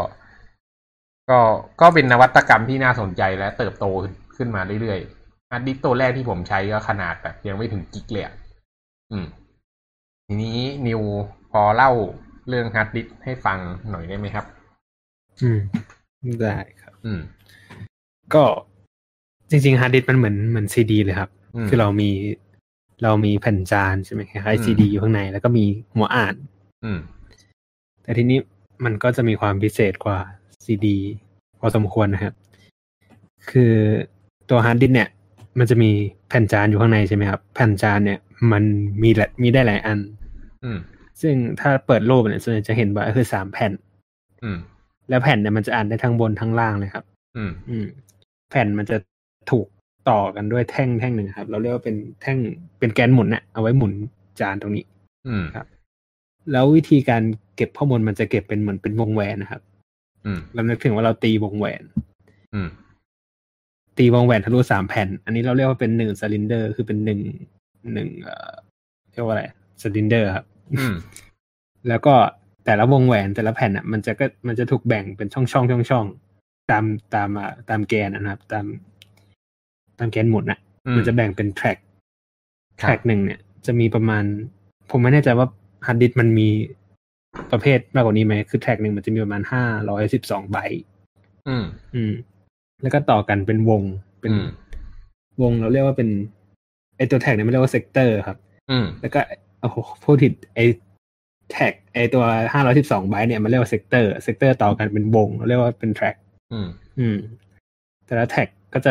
[1.30, 1.40] ก็
[1.80, 3.86] ก็เป็นนวัตกรรมที่น่าสนใจและเติบโต
[4.36, 8.34] ขึ้นมาเรื่อยๆ ฮาร์ดดิสก์ตัวแรกที่ผมใช้ก็ขนาดแบบยังไม่ถึงกิกเลยอะ
[9.12, 9.26] อืม
[10.26, 11.00] ทีนี้นิว
[11.50, 11.90] พอเล่า
[12.48, 13.58] เรื่องฮาร์ดดิสก์ให้ฟัง
[13.90, 14.44] หน่อยได้ไหมครับ
[15.42, 15.60] อืม
[16.40, 17.20] ได้ครับ อืม
[18.34, 18.44] ก็
[19.50, 22.10] จริงๆฮาร์ดดิสก์มันเหมือนเหมือนซีดีเลยครับอืมคือเรามี
[23.02, 25.64] เรามีแผ่นจานใช่ไหมคล้ายอืมๆซีดีอยู่ข้างใน แล้วก็มี
[25.94, 26.34] หัวอ่าน
[26.84, 26.98] อืม
[28.02, 28.38] แต่ทีนี้
[28.84, 30.18] มันก็จะมีความพิเศษกว่า
[30.64, 30.98] ซีดี
[31.60, 32.34] พอสมควรนะครับ
[33.50, 33.72] คือ
[34.50, 35.08] ตัวฮาร์ดดิสก์เนี่ย
[35.58, 35.90] มันจะมี
[36.28, 38.18] แผ่นจานอยู่ข้างในใช่ไหมครับ แผ่นจานเนี่ย
[38.52, 38.64] มัน
[39.02, 39.98] มีหลายมีได้หลายอัน
[40.64, 40.78] อืม
[41.20, 43.72] ซึ่งถ้าเปิดรูปเนี่ยส่วนใหญ่จะเห็นว่าคือสามแผ่น
[44.44, 44.58] อืม
[45.08, 47.04] แล้วแผ่นเนี่ยมันจะอ่านได้ทั้งบนทั้งล่างเลยครับ
[47.36, 47.86] อืม อืม
[48.50, 48.96] แผ่นมันจะ
[49.50, 49.66] ถูก
[50.10, 52.38] ต่อกันด้วยแท่งแท่งหนึ่งครับ เราเรียกว่าเป็นแท่ง
[52.78, 53.92] เป็นแกนหมุนเนี่ยเอาไว้หมุน
[54.40, 54.84] จานตรงนี้
[55.28, 55.66] อืมครับ
[56.52, 57.22] แล้ววิธีการ
[57.56, 59.62] เก็บข้อมูลมันจะเก็บเป็นเหมือนเป็นวงแหวนนะครับ
[60.24, 61.82] อืมเรานึกถึงว่าเราตีวงแหวน
[62.54, 62.68] อืม
[63.98, 67.20] ตีวงแหวนทะลุสามแผ่น อันนี้เราเรียกว่าเป็นหนึ่งซิลินเดอร์ คือเป็นหนึ่ง
[67.92, 68.52] หนึ่งเอ่อ
[69.12, 69.44] เรียกว่าอะไร
[69.82, 70.94] ซิลินเดอร์ครับอืม
[71.88, 72.14] แล้วก็
[72.64, 78.66] แต่ละวงแหวนแต่ละแผ่นอะ มันจะก็มันจะถูกแบ่งเป็นช่องช่องช่องช่องๆตามตามอ่าตามแกนนะครับ ตาม
[79.98, 81.78] ตามแกนหมุนอะอืมมันจะแบ่งเป็นแทร็ก
[82.80, 84.24] คแทรับ track หนึ่งเนี่ย จะมีประมาณ
[84.90, 85.46] ผมไม่แน่ใจว่า
[85.86, 86.48] ฮาร์ดดิสก์มันมี
[87.52, 90.84] ประเภทมากกว่านี้ไหมคือ track หนึ่งมันจะมีประมาณห้าร้อยสิบสองไบต์
[91.48, 92.12] อืม อืม
[92.84, 93.82] แล้วก็ต่อกันเป็นวง
[94.20, 94.46] เป็นอืม
[95.42, 96.08] วงเราเรียกว่าเป็น
[96.96, 98.38] ไอตัว track เนี่ยไม่เรียกว่า sector ครับ
[98.70, 99.20] อืมแล้วก็
[99.60, 100.58] โอ้โหพูดผิดไอ
[101.52, 106.16] track ไอตัวห้าร้อยสิบสองไบต์เนี่ยมันเรียกว่า sector sector ต่อกันเป็นวงเราเรียกว่าเป็น track
[106.52, 106.68] อืม
[106.98, 107.18] อืม
[108.06, 108.90] แต่ละ track ก็จะ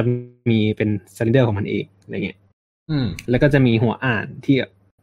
[0.50, 2.40] มีเป็น cylinder ของมันเองอะไรเงี้ย
[2.92, 4.56] อืม แล้วก็จะมีหัวอ่านที่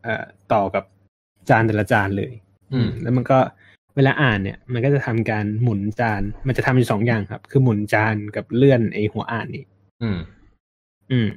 [0.03, 0.85] เอ่อต่อกับ
[1.49, 2.33] จานแต่ละจานเลย
[2.73, 3.39] อืม แล้วมันก็
[3.97, 9.65] เวลาอ่านเนี่ย มันก็จะทำการหมุนจาน มันจะทำอยู่สองอย่างครับ คือหมุนจานกับเลื่อนไอหัวอ่านนี่
[10.03, 10.19] อืม
[11.13, 11.29] อืม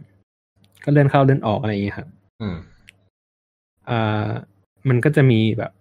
[0.83, 2.07] ก็เลื่อนเข้าเลื่อนออกอะไรอย่างเงี้ยครับ
[2.41, 2.55] อืม
[3.87, 4.27] เอ่อ
[4.89, 5.71] มันก็จะมีแบบ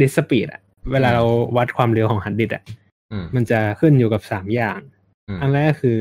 [0.00, 0.60] disk speed อะ
[0.92, 1.24] เวลาเรา
[1.56, 2.62] วัดความเร็วของฮาร์ดดิสก์อะ
[3.12, 4.80] อืมมันจะขึ้นอยู่กับสามอย่าง
[5.28, 5.98] อืมอันแรกคือ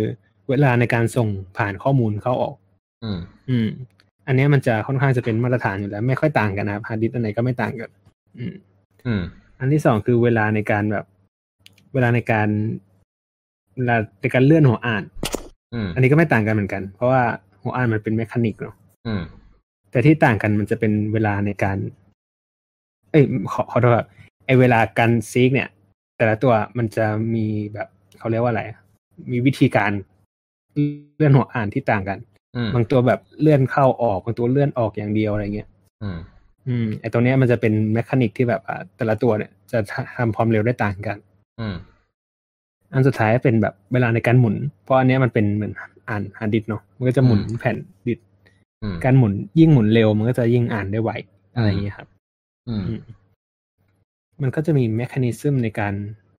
[0.50, 1.28] เวลาในการส่ง
[1.58, 2.56] ผ่านข้อมูลเข้าออก
[3.04, 3.68] อืมอืม
[4.28, 7.90] อันเนี้ยมันจะค่อนข้างจะเป็นมาตรฐานอยู่แล้ว ไม่ค่อยต่างกันนะครับฮาร์ดดิสก์อันไหนก็ไม่ต่างกัน
[8.38, 8.54] อืม
[9.60, 11.06] อืมอันที่สองคือเวลาในการแบบ
[11.94, 12.50] เวลาในการ
[13.78, 15.04] เวลาในการเลื่อนหัวอ่าน
[15.74, 17.22] อืมอันนี้ก็ไม่ต่างกันเหมือนกัน เพราะว่า
[17.64, 18.76] หัวอ่านมันเป็น mechanic เนาะ
[19.08, 19.22] อืม
[19.92, 21.78] แต่ที่ต่างกันมันจะเป็นเวลาในการ
[23.12, 24.08] เอ้ยขอขอโทษครับ
[24.46, 25.70] ไอเวลาการ seek เนี่ย
[26.18, 27.88] แต่ละตัวมันจะมีแบบ
[28.20, 28.80] เขาเรียกว่าอะไรอะ
[29.32, 29.92] มีวิธีการ
[31.18, 32.18] เลื่อนหัวอ่านที่ต่างกัน
[32.56, 35.70] อืมบางตัวแบบเลื่อนเข้าออกบางตัวเลื่อนออกอย่างเดียวอะไรเงี้ย
[36.68, 39.80] อืมอืมไอตัวเนี้ยมันจะเป็น mechanic ที่แบบอ่าแต่ละตัวเนี่ยจะ
[40.18, 41.18] ทำความเร็วได้ต่างกัน
[41.60, 41.76] อืม
[42.94, 45.74] อันสุดท้ายเป็นแบบเวลาในการหมุน เพราะอันเนี้ยมันเป็นเหมือน
[46.10, 48.26] จานฮาร์ดดิสก์เนาะมันก็จะหมุนอืมแผ่นดิสก์
[48.82, 51.12] อืมการหมุนยิ่งหมุนเร็วมันก็จะยิ่งอ่านได้ไว
[51.56, 52.08] อะไรอย่างเงี้ยครับ
[52.68, 53.02] อืมอืม
[54.42, 55.94] มันก็จะมีแมคานิซึมในการ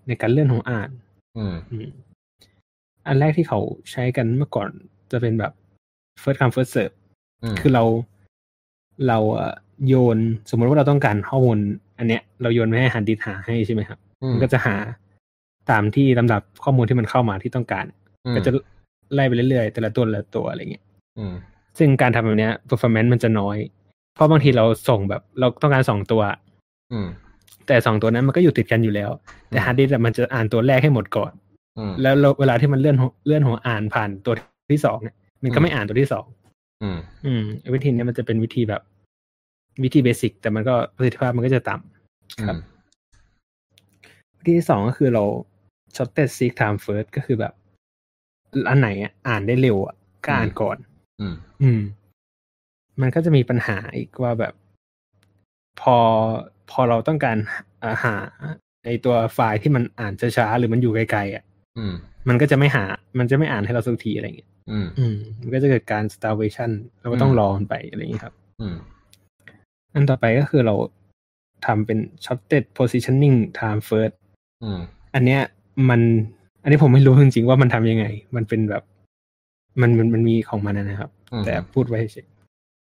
[0.08, 0.90] ในการเลื่อนของอ่าน
[1.36, 1.88] อืมอืม
[3.06, 4.70] อันแรกที่เขาใช้กันเมื่อก่อน
[5.10, 5.52] จะเป็นแบบ
[6.22, 6.94] first come first serve
[7.42, 7.84] อืมคือเรา
[9.08, 9.54] เราเอ่อ
[9.88, 10.18] โยน
[10.50, 11.58] สมมติว่าเราต้องการข้อมูล
[11.98, 14.76] อันเนี้ย เราโยนไม่ให้ฮันดิสหาให้ใช่ไหมครับอืมมันก็จะหา
[15.70, 17.84] ตามที่ลำดับข้อมูลที่มันเข้ามาที่ต้องการ
[18.26, 18.50] อืมก็จะ
[19.14, 20.84] ไล่ไปเรื่อยๆ แต่ละตัวแต่ละตัวอะไรเงี้ย
[21.18, 21.32] อืม
[21.78, 23.56] ซึ่งการทำแบบเนี้ย performance มันจะน้อย
[24.14, 26.22] เพราะบางทีเราส่งแบบเราต้องการสองตัว
[26.92, 27.08] อืม
[27.66, 29.10] แต่สองตัวนั้นมันก็อยู่ติดกันอยู่แล้ว
[29.50, 31.32] แต่อืมฮาร์ดดิสก์อะมันจะอ่านตัวแรกให้หมดก่อน
[31.78, 34.34] อืมแล้วเราเวลาที่มันเลื่อนหัวเลื่อนหัวอ่านผ่านตัว
[34.72, 36.24] ที่สองเนี่ยมันก็ไม่อ่านตัวที่สอง
[36.82, 37.42] อืมอืม
[37.74, 38.82] วิธีเนี้ยมันจะเป็นวิธีแบบ
[39.82, 42.56] วิธี basic แต่มันก็ประสิทธิภาพมันก็จะต่ำครับ
[44.38, 45.24] วิธีที่สองก็คือเรา
[45.96, 47.52] shortest seek time first ก็คือแบบ
[48.68, 50.76] อันไหนอะอ่านได้เร็วอะก็อ่านก่อน
[51.20, 51.80] อืม อืม
[53.00, 54.54] มันก็จะมีปัญหาอีกว่าแบบ
[55.80, 55.96] พอ
[56.70, 57.36] พอเราต้องการ
[57.82, 58.14] อ่าหา
[58.84, 61.44] ไอตัวไฟล์ที่มันอ่านช้าๆหรือมันอยู่ไกลๆอะ
[61.78, 61.94] อืม
[62.28, 62.84] มันก็จะไม่หา
[63.18, 68.76] มันจะไม่อ่านให้เราสักทีอะไรเงี้ยอืมอืม มันก็จะเกิดการ starvation เราก็ต้องรอมันไปอะไรอย่างนี้ครับ อืม
[69.94, 70.74] อันต่อไปก็คือเรา
[71.66, 74.14] ทำเป็น shorted positioning time first
[74.62, 74.80] อืม
[75.14, 75.40] อันเนี้ย
[75.90, 76.00] มัน
[76.62, 78.82] อันนี้ผมไม่รู้จริงๆว่ามันทำยังไง มันเป็นแบบ
[79.80, 82.28] มันมันมันมีของมันนะครับอืมแต่พูดไว้เฉย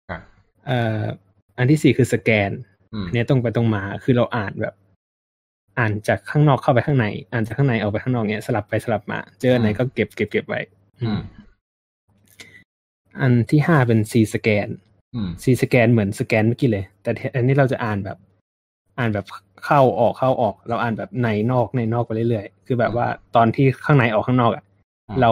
[0.09, 0.21] ครับ
[0.67, 1.03] เอ่อ
[1.57, 2.51] อันที่สี่คือสแกน
[2.93, 4.75] อืมอันเนี้ยตรงไปตรงมาคือเราอ่านแบบ
[5.77, 10.61] อ่านจากข้างนอกเข้าไปข้างใน อ่านจากข้างในออกไปข้างนอกเนี้ยสลับไปสลับมา เจออันไหนก็เก็บเก็บเก็บไว้
[11.01, 11.19] อืม
[13.21, 14.67] อันที่ห้าเป็น C สแกน
[15.15, 18.17] อืม C สแกนเหมือนสแกนเมื่อกี้เลย แต่อันนี้เราจะอ่านแบบ
[18.99, 19.25] อ่านแบบ
[19.65, 24.63] เข้าออกเข้าออก เราอ่านแบบในนอกในนอกไปเรื่อยๆคือแบบว่าตอนที่ข้างในออกข้างนอกอะ
[25.07, 25.31] อืมเรา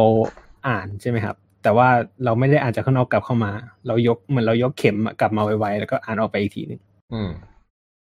[0.67, 1.89] อ่านใช่ไหมครับ แต่ว่า
[2.25, 3.51] เราไม่ได้อ่านจากข้างนอกกลับเข้ามา
[3.87, 6.81] เรายกเหมือนเรายกเข็มอะกลับมาไวๆแล้วก็อ่านออกไปอีกทีหนึ่ง
[7.13, 7.31] อืม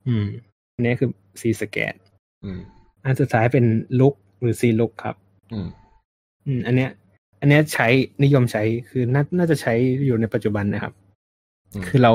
[0.06, 0.26] อืม
[0.74, 1.08] อันนี้คือ
[1.40, 1.94] C สแกน
[2.44, 2.60] อืม
[3.04, 3.64] อันสุดท้ายเป็น
[4.00, 5.16] look หรือ C look ครับ
[5.52, 5.68] อืม
[6.46, 6.90] อืม อันเนี้ย
[7.40, 7.88] อันเนี้ยใช้
[8.24, 9.72] นิยมใช้คือน่าน่าจะใช้
[10.06, 10.99] อยู่ในปัจจุบันนะครับอืม
[11.86, 12.12] คือเรา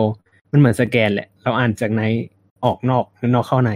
[0.52, 2.02] มันเหมือนสแกนแหละ เราอ่านจากใน
[2.65, 3.72] ออกนอกหรือนอกเข้าใน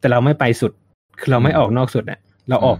[0.00, 0.72] แต่เราไม่ไปสุด
[1.20, 2.78] คือเราไม่ออกนอกสุดอะเราออก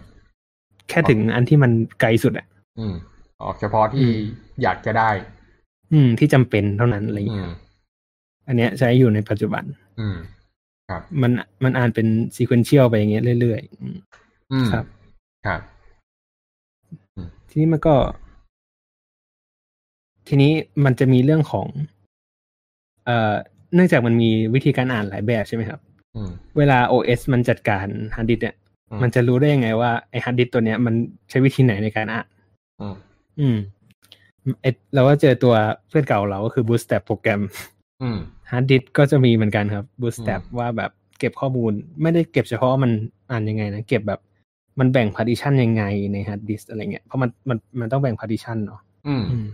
[0.88, 2.46] แค่ถึงอันที่มันไกลสุดอะ
[2.78, 2.94] อืม
[3.42, 4.18] ออกเฉพาะที่อืม
[4.62, 5.10] อยากจะได้
[5.92, 7.54] อืม ที่จำเป็นเท่านั้นอะไรอย่างอืเงี้ยม
[8.46, 9.64] อันเนี้ยใช้อยู่ในปัจจุบัน
[10.00, 10.16] อืม
[10.88, 11.32] ครับ มัน
[11.64, 13.96] มันอ่านเป็น sequential ไปอย่างเงี้ยเรื่อยๆอืม
[14.52, 14.84] อืมครับ
[15.46, 15.60] ครับ
[17.48, 17.94] ทีนี้มันก็
[20.28, 20.52] ทีนี้
[20.84, 21.66] มันจะมีเรื่องของ
[23.06, 23.32] เอ่อ
[23.74, 25.80] เนื่องจากมันมีวิธีการอ่านหลายแบบใช่ไหมครับ
[26.16, 28.56] อืมเวลา OS มันจัดการฮาร์ดดิสก์เนี่ย
[28.90, 30.94] อืมมันจะรู้ได้ยังไงว่าไอฮาร์ดดิสก์ตัวเนี้ยมัน
[31.30, 32.26] ใช้วิธีไหนในการอ่าน
[32.80, 32.94] อืม
[33.40, 33.56] อืม
[34.62, 35.54] เสร็จเราก็เจอตัว
[35.88, 37.42] เพื่อนเก่าเราก็คือ Bootstrap program
[38.02, 38.18] อืม
[38.50, 42.90] ฮาร์ดดิสก์ก็จะมีเหมือนกันครับ Bootstrap อืมว่าแบบเก็บข้อมูล ไม่ได้เก็บเฉพาะว่ามัน
[43.30, 44.20] อ่านยังไงนะ เก็บแบบ
[44.78, 49.46] มันแบ่ง partition ยังไงในฮาร์ดดิสก์อะไรเงี้ยเพราะมันมันมันต้องแบ่ง partition เนาะอืมอืม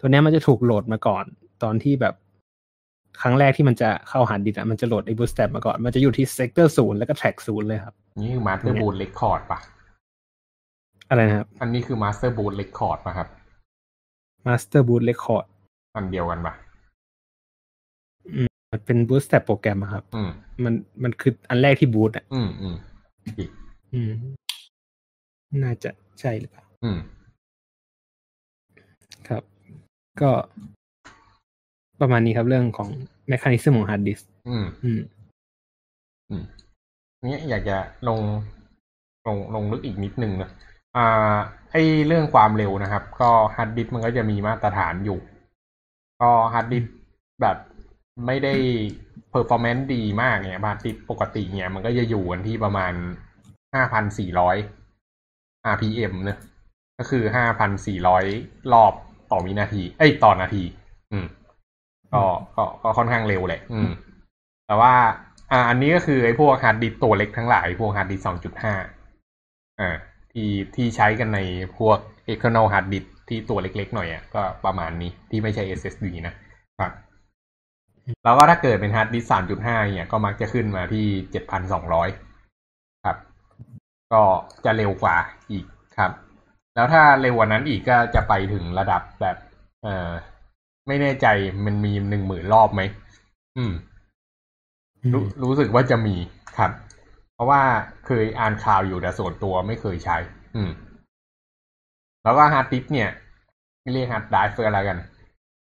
[0.00, 1.24] ตัวเนี้ยมันจะถูกโหลดมาก่อน
[1.62, 2.14] ตอนที่แบบ
[3.20, 9.58] ครั้งแรกที่มันจะเข้าฮาร์ดดิสก์อะมันจะโหลดไอ้ Bootstrap มาก่อน มันจะอยู่ที่ sector ศูนย์แล้วก็ track ศูนย์เลยครับ นี่คือ Master Boot Record ป่ะ
[11.08, 13.28] อะไรนะครับ อันนี้คือ Master Boot Record ป่ะครับ
[14.46, 15.44] Master Boot Record
[15.96, 16.54] อันเดียวกันป่ะ
[18.70, 20.30] มันเป็น Bootstrap โปรแกรมอะครับ อืม
[20.64, 22.76] มันมันคืออันแรกที่บูตอะ อืมอืม
[23.38, 23.50] อีก
[23.94, 24.12] อืม
[25.62, 26.98] น่าจะใช่หรือเปล่า อืม
[29.28, 29.42] ครับ
[30.20, 30.30] ก็
[32.02, 32.90] ประมาณนี้ครับเรื่องของ
[33.30, 35.00] m ม c h a n i ซึมของฮาร์ดดิสอืม อืม
[36.30, 36.44] อืม
[37.24, 37.76] นี่อยากจะ
[38.08, 38.20] ลง
[39.26, 40.50] ลงลงลึกอีกนิดนึงนะ
[40.96, 41.34] อ่า
[41.72, 45.18] ไอเรื่องความเร็วนะครับ ก็ฮาร์ดดิสก์มันก็จะมีมาตรฐานอยู่
[46.20, 46.94] ก็ฮาร์ดดิสก์
[47.42, 47.56] แบบ
[48.26, 48.54] ไม่ได้
[49.30, 52.92] performance ดีมากเนี่ยฮาร์ดดิสก์ปกติเนี่ย มันก็จะอยู่กันที่ประมาณ
[53.74, 54.56] ห้าพันสี่ร้อย
[55.74, 56.38] RPM เนะ
[56.98, 58.24] ก็คือห้าพันสี่ร้อย
[58.72, 58.92] รอบ
[59.30, 60.62] ต่อวินาที เอ้ยต่อนาที
[61.12, 61.26] อืม
[62.14, 62.22] ก็
[62.56, 63.90] ก็ก็ค่อนข้างเร็วแหละอืม
[64.66, 64.94] แต่ว่า
[65.52, 68.74] อ่า อันนี้ก็คือไอ้พวกฮาร์ดดิสก์ตัวเล็กทั้งหลายพวกฮาร์ดดิสก์สองจุดห้า
[69.80, 69.90] อ่า
[70.32, 71.40] ที่ที่ใช้กันใน
[71.78, 71.98] พวก
[72.28, 76.34] external hard disk ที่ตัวเล็กๆหน่อยอะก็ประมาณนี้ที่ไม่ใช่ SSD นะ
[76.78, 76.92] ครับ
[78.24, 82.08] แล้วก็ถ้าเกิดเป็นฮาร์ดดิสก์สามจุดห้าเนี่ยก็มักจะขึ้นมาที่เจ็ดพันสองร้อย
[83.04, 83.16] ครับ
[84.12, 84.22] ก็
[84.64, 85.16] จะเร็วกว่า
[85.52, 85.64] อีก
[85.98, 86.12] ครับ
[86.74, 89.36] แล้วถ้าเร็วกว่านั้นอีกก็จะไปถึงระดับแบบ
[89.82, 90.10] เออ
[90.86, 91.26] ไม่แน่ใจ
[91.64, 92.82] มันมีหนึ่งหมื่นรอบไหม
[93.58, 93.72] อืม
[95.12, 96.16] รู้รู้สึกว่าจะมี
[96.58, 96.70] ครับ
[97.34, 97.60] เพราะว่า
[98.06, 100.16] เคยอ่านข่าวอยู่แต่ส่วนตัวไม่เคยใช้
[100.56, 100.70] อืม
[102.24, 103.10] แล้วก็ฮาร์ดดิสก์เนี่ย
[103.80, 104.98] ไม่เรียกฮาร์ดไดรฟ์อะไรกัน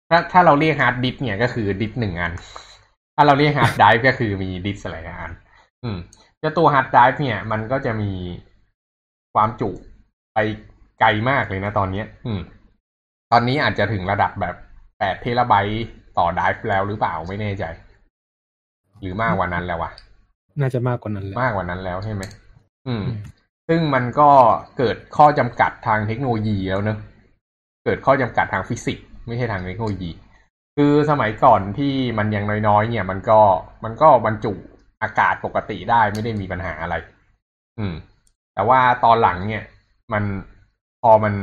[0.09, 2.33] ถ้าถ้าเราเรียกฮาร์ดดิสก์เนี่ยก็คือดิสหนึ่งอัน
[3.15, 5.31] ถ้าเราเรียกฮาร์ดไดรฟ์ก็คือมีดิสหลายอัน
[5.83, 5.97] อืม
[6.43, 8.11] จะตัวฮาร์ดไดรฟ์เนี่ย มันก็จะมี
[9.33, 9.69] ความจุ
[10.33, 10.37] ไป
[10.99, 12.41] ไกลมากเลยนะตอนนี้ อืม
[13.31, 14.55] ตอนนี้อาจจะถึงระดับแบบ
[14.99, 15.85] แปดเทราไบต์
[16.17, 17.63] ต่อไดรฟ์แล้วหรือเปล่าไม่แน่ใจ
[19.01, 19.91] หรือมากกว่านั้นแล้ววะ
[20.61, 22.23] น่าจะมากกว่านั้นแล้วมากกว่านั้นแล้วใช่ไหม
[22.87, 23.17] อืมอืม
[23.67, 24.29] ซึ่งมันก็
[24.77, 26.97] เกิดข้อจำกัดทางเทคโนโลยีแล้วเนอะ
[27.85, 30.11] เกิดข้อจำกัดทางฟิสิกส์ไม่ใช่ทางเทคโนโลยี
[30.77, 33.39] คือสมัยก่อนที่มันยังน้อยๆ เนี่ย มันก็
[33.83, 34.53] มันก็บรรจุ
[35.01, 36.95] อากาศปกติได้ไม่ได้มีปัญหาอะไร
[37.79, 37.93] อืม
[38.53, 39.63] แต่ว่าตอนหลังเนี่ย
[40.13, 40.23] มัน
[41.01, 41.33] พอมัน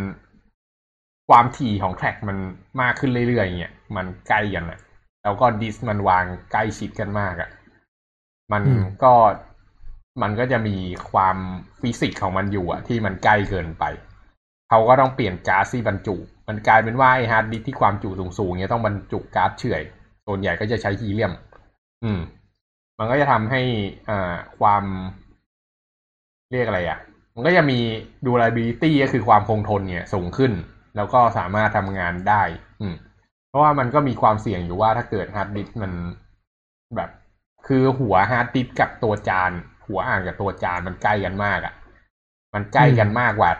[1.29, 2.39] ความถี่ของ track มัน
[2.81, 4.79] มากขึ้นเรื่อยๆเนี่ยมันใกล้กันอะ
[5.23, 7.51] แล้วก็ดิสมันวางใกล้ชิดกันมากอะ
[8.53, 9.13] มันอืมก็
[10.23, 10.77] มันก็จะมี
[11.11, 11.37] ความ
[11.81, 13.85] ฟิสิกส์ของมันอยู่อะที่มันใกล้เกินไป
[14.69, 16.17] เขาก็ต้องเปลี่ยนก๊าซที่บรรจุ
[16.49, 19.83] มันกลายเป็นว่าไอ้ฮาร์ดดิสก์ที่ความจุสูงๆเนี่ยต้องบรรจุก๊าซเฉื่อย
[20.27, 21.33] ส่วนใหญ่ก็จะใช้ฮีเลียม
[22.05, 22.21] อืม
[22.99, 23.61] มันก็จะทำให้
[24.09, 24.85] อ่าความ
[26.53, 26.99] เรียกอะไรอะ่ะ
[27.35, 27.79] มันก็จะมี
[28.27, 30.53] durability ก็คือความคงทนเนี่ยสูงขึ้น
[30.97, 32.43] แล้วก็สามารถทำงานได้
[32.81, 32.95] อืม
[33.49, 35.93] เพราะว่ามันก็มีความเสี่ยงอยู่ว่าถ้าเกิดฮาร์ดดิสก์มัน
[36.97, 37.11] แบบ
[37.67, 39.51] คือหัวฮาร์ดดิสก์กับตัวจาน
[39.87, 41.75] หัวอ่านกับตัวจานมันใกล้กันมากอะ่ะ
[42.55, 43.51] มันใกล้กันมากกว่า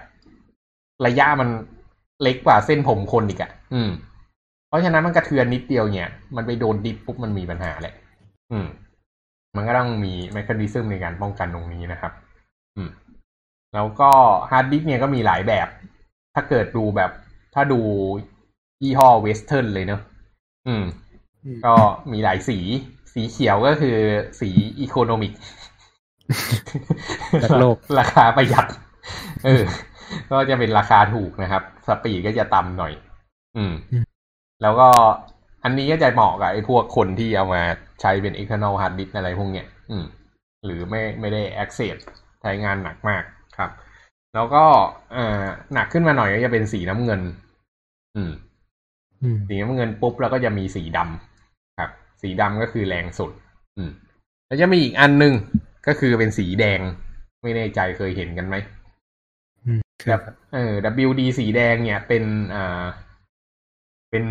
[1.07, 1.49] ระยะมัน
[2.23, 3.91] เล็กกว่าเส้นผมคนอีกอะ่ะ อืม
[4.69, 7.95] เพราะฉะนั้นมันกระเทือนนิดเดียวเนี่ย มันไปโดนดิสปุ๊บมันมีปัญหาแหละ
[8.53, 8.67] อืม
[9.57, 12.13] มันก็ต้องมี mechanism ในการป้องกันตรงนี้นะครับ
[12.77, 12.91] อืม
[13.75, 14.11] แล้วก็
[14.51, 15.69] ฮาร์ดดิสก์เนี่ยก็มีหลายแบบ
[16.35, 17.11] ถ้าเกิดดูแบบ
[17.55, 17.81] ถ้าดู
[18.83, 20.01] ยี่ห้อ Western เลยเนอะ
[20.67, 20.85] อืม
[21.45, 21.75] อืม ก็
[22.13, 22.59] มีหลายสี
[23.13, 23.97] สีเขียวก็คือ
[24.41, 25.33] สี economic
[27.45, 28.67] รักโลกราคาประหยัด
[29.45, 29.63] เออ
[30.31, 32.93] ก็จะเป็นราคาถูกนะครับ speed ก็จะต่ำหน่อย
[33.57, 34.05] อืมอืม
[34.63, 34.89] แล้วก็
[35.65, 37.63] อันนี้ก็จะเหมาะกับไอ้พวกคนที่เอามา
[38.01, 40.05] ใช้เป็น external hard disk อะไรพวกเนี้ย อืม
[40.65, 41.97] หรือไม่ไม่ได้ access
[42.43, 43.23] ใช้งานหนักมาก
[43.59, 43.71] ครับ
[44.35, 44.65] แล้วก็
[45.13, 45.43] เอ่อ
[45.75, 47.21] หนักขึ้นมาหน่อยก็จะเป็นสีน้ำเงิน
[48.17, 48.33] อืม
[49.23, 51.91] อืมสีน้ำเงินปุ๊บแล้วก็จะมีสีดำครับ
[52.23, 53.31] สีดำก็คือแรงสุด
[53.77, 53.91] อืม
[54.47, 55.35] แล้วจะมีอีกอันหนึง
[55.87, 56.81] ก็คือเป็นสีแดง
[57.43, 58.57] ไม่แน่ใจเคยเห็นกันไหม
[59.65, 60.23] อืมแบบ
[60.55, 60.73] เออ
[61.09, 62.25] WD สีแดงเนี่ยเป็น
[62.55, 62.85] อ่า
[64.11, 64.25] เป็น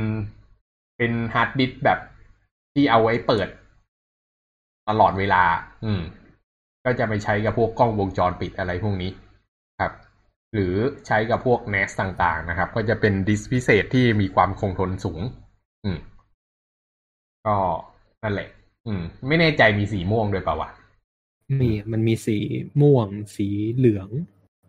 [0.97, 1.99] เป็นฮาร์ดดิสก์แบบ
[2.73, 3.47] ที่เอาไว้เปิด
[4.89, 5.43] ตลอดเวลา
[5.85, 6.01] อืม
[6.85, 9.22] ก็จะไปใช้กับพวกกล้องวงจรปิดอะไรพวกนี้ครับ
[10.53, 10.73] หรือ
[11.07, 15.21] ใช้กับพวก NAS ต่างๆนะครับ ก็จะเป็นดิสก์พิเศษที่มีความคงทนสูง
[15.83, 15.97] อืม
[17.47, 17.55] ก็
[18.23, 18.49] นั่นแหละ
[18.87, 20.69] อืม ไม่แน่ใจมีสีม่วงด้วยเปล่าวะ
[21.61, 22.37] มีมันมีสี
[22.81, 24.09] ม่วง สีเหลือง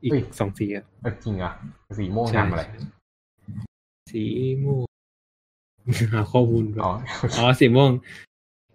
[0.03, 1.53] อีกเฮ้ยสองสีอะเออจริงเหรอะ
[1.99, 2.63] สีม่วงใช่ทำอะไร
[4.13, 4.25] สี
[4.65, 4.87] ม่วง
[6.13, 6.93] หาข้อมูลก่อนอ๋อ
[7.37, 7.91] อ๋อสีม่วง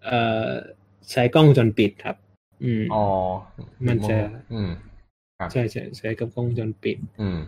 [0.06, 0.20] เอ่
[0.50, 0.52] อ
[1.12, 2.16] ใช้กล้องวงจรปิดครับ
[2.64, 3.06] อืมอ๋อ
[3.88, 4.18] มันจะ
[4.54, 4.89] อืมครับ
[5.52, 7.40] ใช่ใช่ใช้กับกล้องวงจรปิด อืม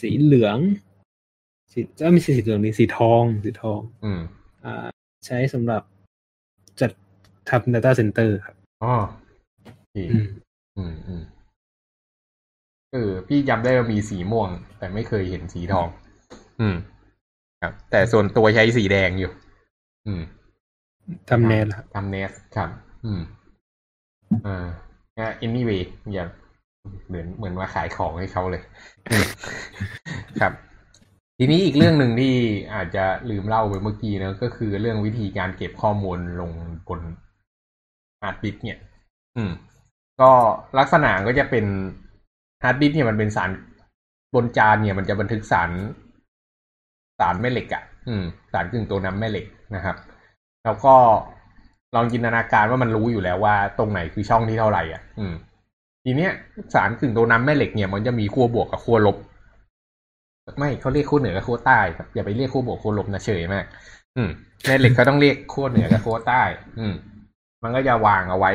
[0.00, 0.58] สีเหลือง
[1.72, 4.20] สีเอ้าไม่ใช่สีเหลืองนี่สีทองสีทอง อืม
[4.64, 4.86] อ่า
[5.26, 5.82] ใช้สำหรับ
[6.80, 6.90] จัด
[7.50, 8.94] ทำ data center ครับอ๋อ
[9.78, 10.26] โอเคอืม
[10.76, 11.22] อืมอืม
[12.92, 15.86] เออพี่จำได้ว่ามีสีม่วง แต่ไม่เคยเห็นสีทอง
[16.60, 16.76] อืม
[17.62, 19.30] ครับ แต่ส่วนตัวใช้สีแดงอยู่
[20.06, 20.22] อืม
[21.30, 22.70] ทำแนนครับทำเนสครับ
[23.04, 23.22] อืม
[24.46, 24.66] อ่า
[25.18, 26.24] อ่า anyway อย่า
[27.06, 28.62] เหมือนเหมือนมาขายของให้เขาเลย
[30.40, 30.52] ครับ
[31.38, 32.34] ทีนี้อีกเรื่องหนึ่งที่
[32.74, 36.50] อาจจะลืมเล่าไปเมื่อกี้นะก็คือเรื่องวิธีการเก็บข้อมูลลง
[36.88, 37.00] บน
[38.22, 38.78] ฮาร์ดดิสก์เนี่ย
[39.36, 39.52] อืม
[40.20, 40.30] ก็
[40.78, 41.64] ลักษณะก็จะเป็น
[42.62, 43.50] ฮาร์ดดิสก์เนี่ยมันเป็นสาร
[44.34, 45.70] บนจานเนี่ย มันจะบันทึกสาร
[47.20, 49.96] สารแม่เหล็กอะ่ะ อืม สารกึ่งตัวนำแม่เหล็กนะครับ
[50.64, 50.94] แล้วก็
[51.94, 55.34] ลองจินตนาการว่ามันรู้อยู่แล้วว่าตรงไหนคือช่องที่เท่าไหร่อะ อืม
[56.04, 56.32] ทีเนี้ย
[56.74, 59.16] สารกึ่งโดน้ำแม่เหล็กเนี่ยมันจะมีขั้วบวกกับขั้วลบ
[60.58, 63.64] ไม่เขาเรียกขั้วเหนือกับขั้วใต้ครับอย่าไปเรียกขั้วบวกขั้วลบนะเฉยมาก
[64.16, 64.30] อืม
[64.64, 66.42] แม่เหล็กเขาต้องเรียกขั้วเหนือกับขั้วใต้
[66.78, 66.94] อืม
[67.62, 68.52] มันก็จะวางเอาไว้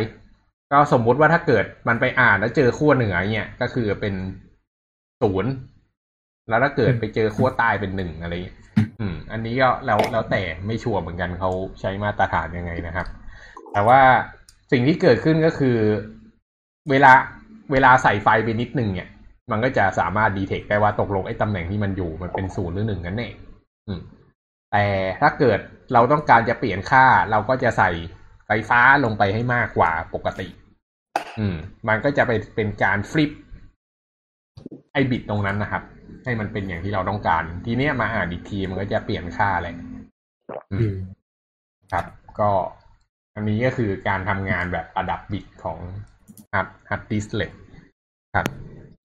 [0.72, 4.14] ก็สมมุติว่าถ้าเกิดมันไปอ่านแล้วเจอขั้วเหนือเนี่ยก็คือเป็น
[5.22, 5.52] ศูนย์
[6.50, 8.34] แล้วถ้าเกิดไปเจอขั้วใต้เป็นหนึ่งอะไร
[9.00, 13.08] อืม อันนี้ก็แล้วแล้วแต่ไม่ชัวร์เหมือนกันเขาใช้มาตรฐานยังไงนะครับ
[13.72, 14.02] แต่ว่า
[14.72, 15.78] สิ่งที่เกิดขึ้นก็คือ
[16.92, 17.12] เวลา
[17.72, 19.10] เวลาใส่ไฟไปนิดนึงเนี่ย
[19.52, 23.30] มันก็จะสามารถดีเทคได้ว่าตกลงไอ้ตำแหน่งที่มันอยู่มันเป็นศูนย์หรือหนึ่งกันแน่
[23.88, 24.02] อืม
[24.72, 24.86] แต่
[25.22, 25.60] ถ้าเกิด
[25.94, 27.92] เราต้องการจะเปลี่ยนค่า เราก็จะใส่
[28.48, 30.48] ไฟฟ้าลงไปให้มากกว่าปกติ
[31.40, 31.56] อืม
[31.88, 33.32] มันก็จะไปเป็นการฟลิป
[34.94, 35.84] ไอบิตตรงนั้นนะครับ
[36.24, 39.76] ให้มันเป็นอย่างที่เราต้องการ ทีเนี้ยมาอ่านอีกทีมันก็จะเปลี่ยนค่าเลย
[40.72, 40.96] อือืมม
[41.92, 42.06] ครับ
[42.40, 42.52] ก็
[43.36, 45.80] อันนี้ก็คือการทำงานแบบประดับบิตของ
[46.54, 47.50] ฮัดฮัดดิสเลย
[48.36, 48.46] ครับ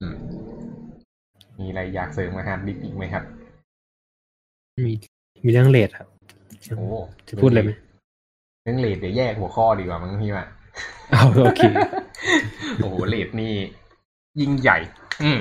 [0.00, 0.16] อืม
[1.58, 3.24] มีอะไรอยากเสริมมาฮัดดิสอีกไหมครับ
[4.86, 4.92] มี
[5.44, 6.08] มีเรื่องเลทครับ
[6.76, 6.86] โอ้
[7.28, 7.70] จะพูดเลยไหม
[8.62, 10.46] เรื่องเลดเดี๋ยวแยกหัวข้อดีกว่ามั้งพี่ว่า
[11.10, 11.60] เอาโอเค
[12.78, 13.54] โอ้โหเลดนี่
[14.40, 14.78] ยิ่งใหญ่
[15.22, 15.40] อืม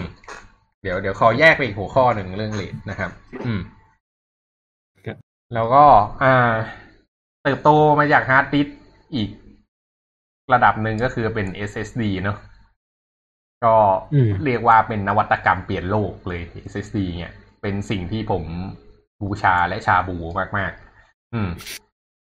[0.82, 3.12] เดี๋ยวเดี๋ยวขอแยกไปอีกหัวข้อหนึ่งเรื่องเลดนะครับ
[3.46, 3.62] อืม
[5.06, 5.18] ครับ
[5.54, 5.86] แล้วก็
[6.24, 6.52] อ่า
[7.44, 8.78] เติบโตมาจากฮาร์ดดิสก์
[9.16, 9.30] อีก
[10.54, 12.38] ระดับหนึ่งก็คือเป็น SSD เนอะ
[13.66, 13.76] ก็
[14.14, 18.44] อืมเรียกว่าเป็นนวัตกรรมเปลี่ยนโลกเลย SSD เนี่ยเป็นสิ่งที่ผม
[19.22, 20.18] บูชาและชาบู
[20.58, 20.72] มาก
[21.04, 21.50] ๆ อืม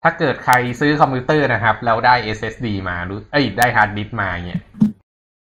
[0.03, 4.61] ถ้าเกิดใครซื้อคอมพิวเตอร์นะครับ แล้วได้ SSD มาหรือเอ้ยได้ฮาร์ดดิสก์มาเนี่ย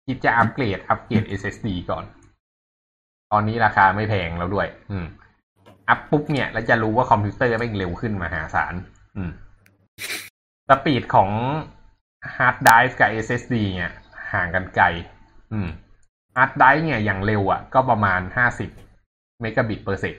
[0.07, 2.05] คิดจะอัปเกรดอัปเกรด SSD ก่อน
[3.33, 5.07] ตอนนี้ราคาไม่แพงแล้วด้วย อืม
[5.89, 8.75] up ปุ๊บเนี่ย แล้วจะรู้ว่าคอมพิวเตอร์แม่งเร็วขึ้นมหาศาล
[9.17, 9.31] อืม
[10.69, 11.31] speed ของ
[12.37, 13.93] hard drive กับ SSD เนี่ย
[14.33, 14.87] ห่างกันไกล
[15.53, 15.69] อืม
[16.37, 18.71] hard drive เนี่ยอย่างเร็วอะ ก็ประมาณห้าสิบ
[19.41, 20.15] megabit per sec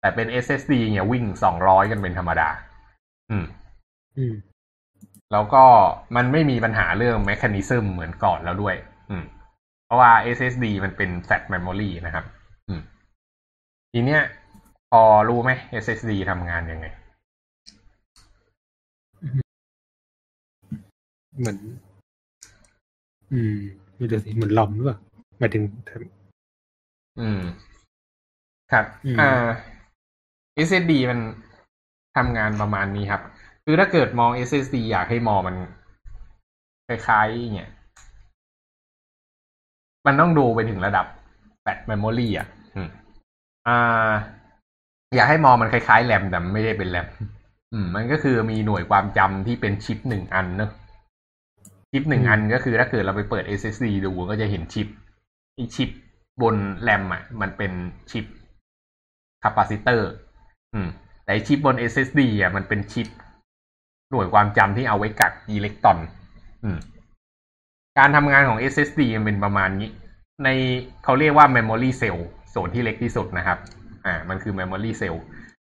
[0.00, 2.48] แต่เป็น SSD เนี่ยวิ่งสองร้อยกันเป็นธรรมดา
[3.30, 3.44] อืม
[4.18, 4.34] อืม
[5.32, 5.64] แล้วก็
[6.16, 8.76] มันไม่มีปัญหาเรื่อง m ม c h a นิซึมเหมือนก่อนแล้วด้วย
[9.10, 9.24] อืม
[9.84, 12.24] เพราะว่า SSD มันเป็น fat memory นะครับ
[12.68, 12.80] อืม
[13.92, 14.22] ทีเนี้ย
[14.90, 15.50] พอรู้ไหม
[15.84, 16.86] SSD ทำงานยังไง
[21.38, 21.58] เหมือน
[23.32, 23.56] อืม
[23.96, 24.98] ไม่รู้สิเหมือนลอมหรือเปล่า
[25.38, 25.62] หมายถึง
[27.20, 27.40] อืม
[28.72, 29.46] ครับอืมอ่า
[30.68, 31.20] SSD มัน
[32.16, 33.22] ทำงานประมาณนี้ครับ
[33.64, 35.56] คือถ้าเกิดมอง SSD อยากให้มองมัน
[36.88, 37.70] คล้ายๆเนี่ย
[40.06, 41.06] มันต้องดูไปถึงระดับ
[41.64, 42.88] flash memory อะอืม
[43.68, 44.10] อ่า
[45.16, 47.06] อยากให้มองมันคล้ายๆแรมแต่มันไม่ได้เป็นแรม
[47.72, 50.70] อืม มันก็คือมีหน่วยความจำที่เป็นชิปหนึ่งอันเนอะ
[51.92, 54.88] ชิปหนึ่งอันก็คือถ้าเกิดเราไปเปิด SSD ดูก็จะเห็นชิป
[55.54, 55.90] ไอชิป
[56.42, 57.72] บนแรมอะ มันเป็น
[58.10, 58.24] ชิป
[59.42, 60.10] capacitor
[60.74, 60.88] อืม
[61.24, 63.08] แต่ไอ้ชิปบน SSD อะมันเป็นชิป
[64.10, 65.98] หน่วยความจำที่เอาไว้กักอิเล็กตรอน
[66.64, 66.78] อืม
[67.98, 69.88] การทำงานของ SSD มันเป็นประมาณนี้
[70.44, 70.48] ใน
[71.04, 72.18] เขาเรียกว่า memory cell
[72.50, 73.58] โซนที่เล็กที่สุดนะครับ
[74.04, 75.16] อ่า มันคือ memory cell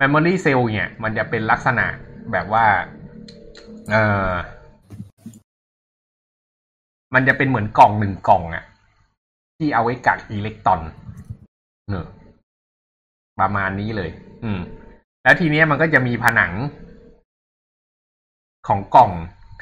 [0.02, 1.86] memory cell เนี่ย มันจะเป็นลักษณะ
[2.32, 2.65] แบบว่า
[3.89, 4.32] เอ่อ
[7.13, 8.63] มันจะเป็นเหมือนกล่องหนึ่งกล่องอะ
[9.58, 10.82] ที่เอาไว้กักอิเล็กตรอน
[11.89, 12.08] เนอะ
[13.39, 14.10] ประมาณนี้เลย
[14.43, 14.60] อืม
[15.23, 16.52] แล้วทีเนี้ยมันก็จะมีผนัง
[18.67, 19.12] ของกล่อง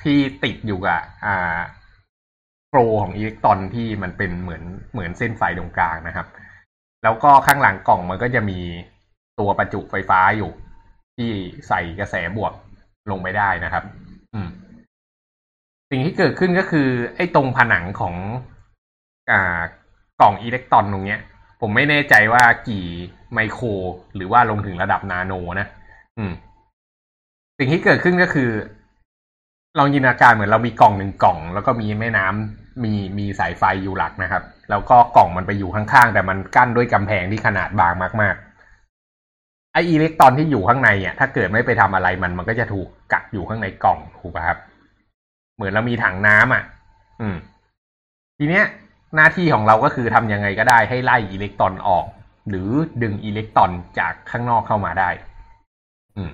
[0.03, 1.59] ที่ติดอยู่กับอ่า
[2.69, 6.27] โปรของอิเล็กตรอนที่มันเป็นเหมือนเหมือนเส้นไฟตรงกลางนะครับ
[7.03, 8.59] แล้วก็ข้างหลังกล่องมันก็จะมี
[9.39, 10.51] ตัวประจุไฟฟ้าอยู่
[11.17, 11.29] ที่
[11.67, 12.53] ใส่กระแสบวก
[13.11, 13.83] ลงไปได้นะครับ
[15.91, 18.15] สิ่งที่เกิดขึ้นก็คือ ไอ้ตรงผนังของ
[19.31, 19.59] อ่า
[20.21, 21.19] กล่องอิเล็กตรอนตรงเนี้ย
[21.61, 22.85] ผมไม่แน่ใจว่ากี่
[23.33, 23.65] ไมโคร
[24.15, 25.67] หรือว่าลงถึงระดับนาโนนะ
[26.17, 26.31] อืม
[27.57, 28.49] สิ่งที่เกิดขึ้นก็คือ
[29.77, 38.35] ลองจินตนาการเหมือนเรามีกล่องหนึ่งกล่อง แล้วก็มีแม่น้ำมีมีสายไฟอยู่หลักนะครับ แล้วก็กล่องมันไปอยู่ข้างๆ แต่มันกั้นด้วยกำแพงที่ขนาดบางมาก
[39.03, 44.57] ๆ ไออิเล็กตรอนที่อยู่ข้างในอะถ้าเกิดไม่ไปทำอะไรมันมันก็จะถูกกักอยู่ข้างในกล่องถูกป่ะครับ
[45.61, 46.63] เหมือนเรามีถังน้ำอะ
[47.21, 47.35] อืม
[48.37, 48.65] ทีเนี้ย
[49.15, 52.05] หน้าที่ของเราก็คือทำยังไงก็ได้ให้ไล่อิเล็กตรอนออก
[52.49, 52.69] หรือ
[53.01, 55.09] ดึงอิเล็กตรอนจากข้างนอกเข้ามาได้
[56.17, 56.31] อืม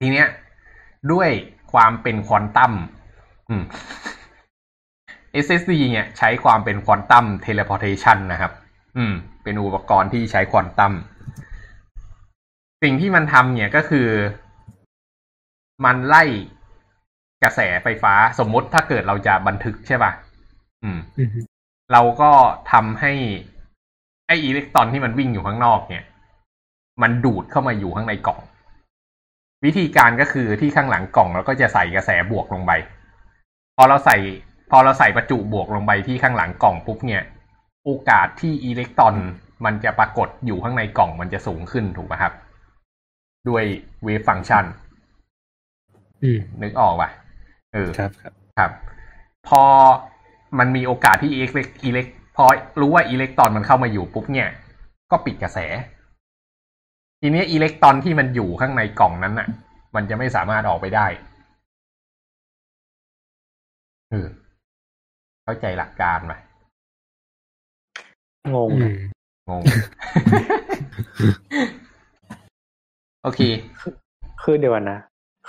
[0.00, 0.26] ทีเนี้ย
[1.12, 1.28] ด้วย
[1.72, 2.72] ความเป็นควอนตัม
[3.48, 3.62] อืม
[5.44, 8.52] SSD เนี่ย ใช้ความเป็น quantum teleportation นะครับ
[8.96, 10.92] อืม เป็นอุปกรณ์ที่ใช้ควอนตัม
[12.82, 14.08] สิ่งที่มันทำเนี่ยก็คือ
[15.84, 16.24] มันไล่
[17.42, 20.12] กระแสไฟฟ้าสมมติถ้าเกิดเราจะบันทึกใช่ป่ะ
[20.84, 21.30] อืมอืม
[21.92, 22.30] เราก็
[22.72, 23.12] ทำให้
[24.26, 26.04] ไออิเล็กตรอนที่มันวิ่งอยู่ข้างนอกเนี่ย
[27.02, 28.40] มันดูดเข้ามาอยู่ข้างในกล่อง
[29.64, 32.72] วิธีการก็คือที่ข้างหลังกล่องเราก็จะใส่กระแสบวกลงไป
[33.76, 34.16] พอเราใส่
[34.70, 37.22] พอเราใส่ประจุบวกลงไปที่ข้างหลังกล่องปุ๊บเนี่ย
[37.84, 39.14] โอกาสที่อิเล็กตรอน
[39.64, 42.32] มันจะปรากฏอยู่ข้างในกล่องมันจะสูงขึ้นถูกไหมครับ
[43.48, 43.64] ด้วย
[44.04, 44.89] เวฟฟังก์ชันอืม
[46.62, 47.10] นึกออกป่ะ
[47.72, 48.70] เออครับครับครับ
[49.48, 49.62] พอ
[50.58, 52.06] มันมีโอกาสที่อิเล็กอิเล็ก
[52.36, 52.44] พอ
[52.80, 54.48] รู้ว่าอิเล็กตรอนมันเข้ามาอยู่ปุ๊บเนี่ย
[55.10, 55.58] ก็ปิดกระแส
[57.20, 59.48] ทีนี้อิเล็กตรอนที่มันอยู่ข้างในกล่องนั้นน่ะ
[59.94, 61.06] มันจะไม่สามารถออกไปได้
[64.10, 64.26] เออ
[65.44, 66.34] เข้าใจหลักการไหม
[68.54, 68.90] งงอืนะ
[69.48, 69.62] มงง
[73.22, 73.40] โอเค
[74.42, 74.98] คือเดี๋ยวนะ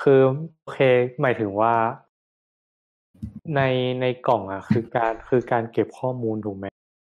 [0.02, 0.22] คือ
[0.62, 0.80] โอเค
[1.22, 1.74] หมายถึงว่า
[3.56, 3.62] ใน
[4.02, 6.66] ในกล่องอะ คือการคือการเก็บข้อมูลถูกไหม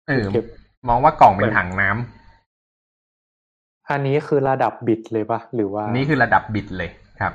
[0.09, 0.45] เออเก็บ
[0.89, 7.33] มองว่ากล่องเป็นถังน้ำอันนี้คือระดับบิตเลยปะหรือว่า นี่คือระดับบิตเลยครับ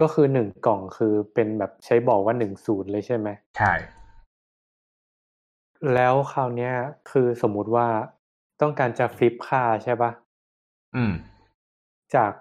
[0.00, 3.72] ก็คือหนึ่งกล่องคือเป็นแบบใช้บอกว่าหนึ่งศูนย์เลยใช่ไหมใช่
[5.94, 6.74] แล้วคราวเนี้ย
[7.10, 7.86] คือสมมุติว่า
[8.60, 10.10] ต้องการจะฟลิปค่าใช่ปะ
[10.96, 11.12] อืม
[12.14, 12.32] จาก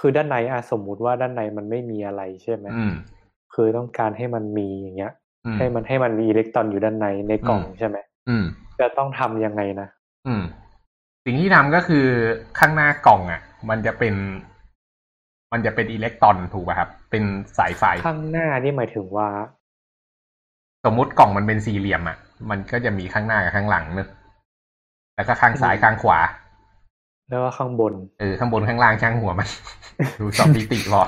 [0.00, 2.92] คือด้านในอะสมมุติว่าด้านในมันไม่มีอะไรใช่ไหมอืม
[3.54, 5.12] คือต้องการให้มันมีอย่างเงี้ย
[5.46, 7.96] อืมให้มันให้มันมีอิเล็กตรอนอยู่ด้านในในกล่องอืมใช่ไหม
[8.28, 8.44] อืม
[8.80, 9.88] จะต้องทำยังไงนะ
[10.26, 10.42] อืม
[11.24, 12.06] สิ่งที่ทำก็คือ
[12.58, 13.40] ข้างหน้ากล่องอะ
[13.70, 14.14] มันจะเป็น
[15.52, 17.22] มันจะเป็นอิเล็กตรอนถูกป่ะครับ เป็น
[17.58, 19.28] สายไฟข้างหน้านี่หมายถึงว่า
[20.84, 22.16] สมมุติกล่องมันเป็นสี่เหลี่ยมอะ
[22.50, 24.08] มันก็จะมีข้างหน้ากับข้างหลังเนอะ
[25.16, 26.18] แล้วก็ข้างซ้ายอืมข้างขวา
[27.30, 29.48] แล้วก็ข้างบน เออ ข้างบนข้างล่างช่างหัวมัน
[30.20, 31.02] ดูสอบมิติพอ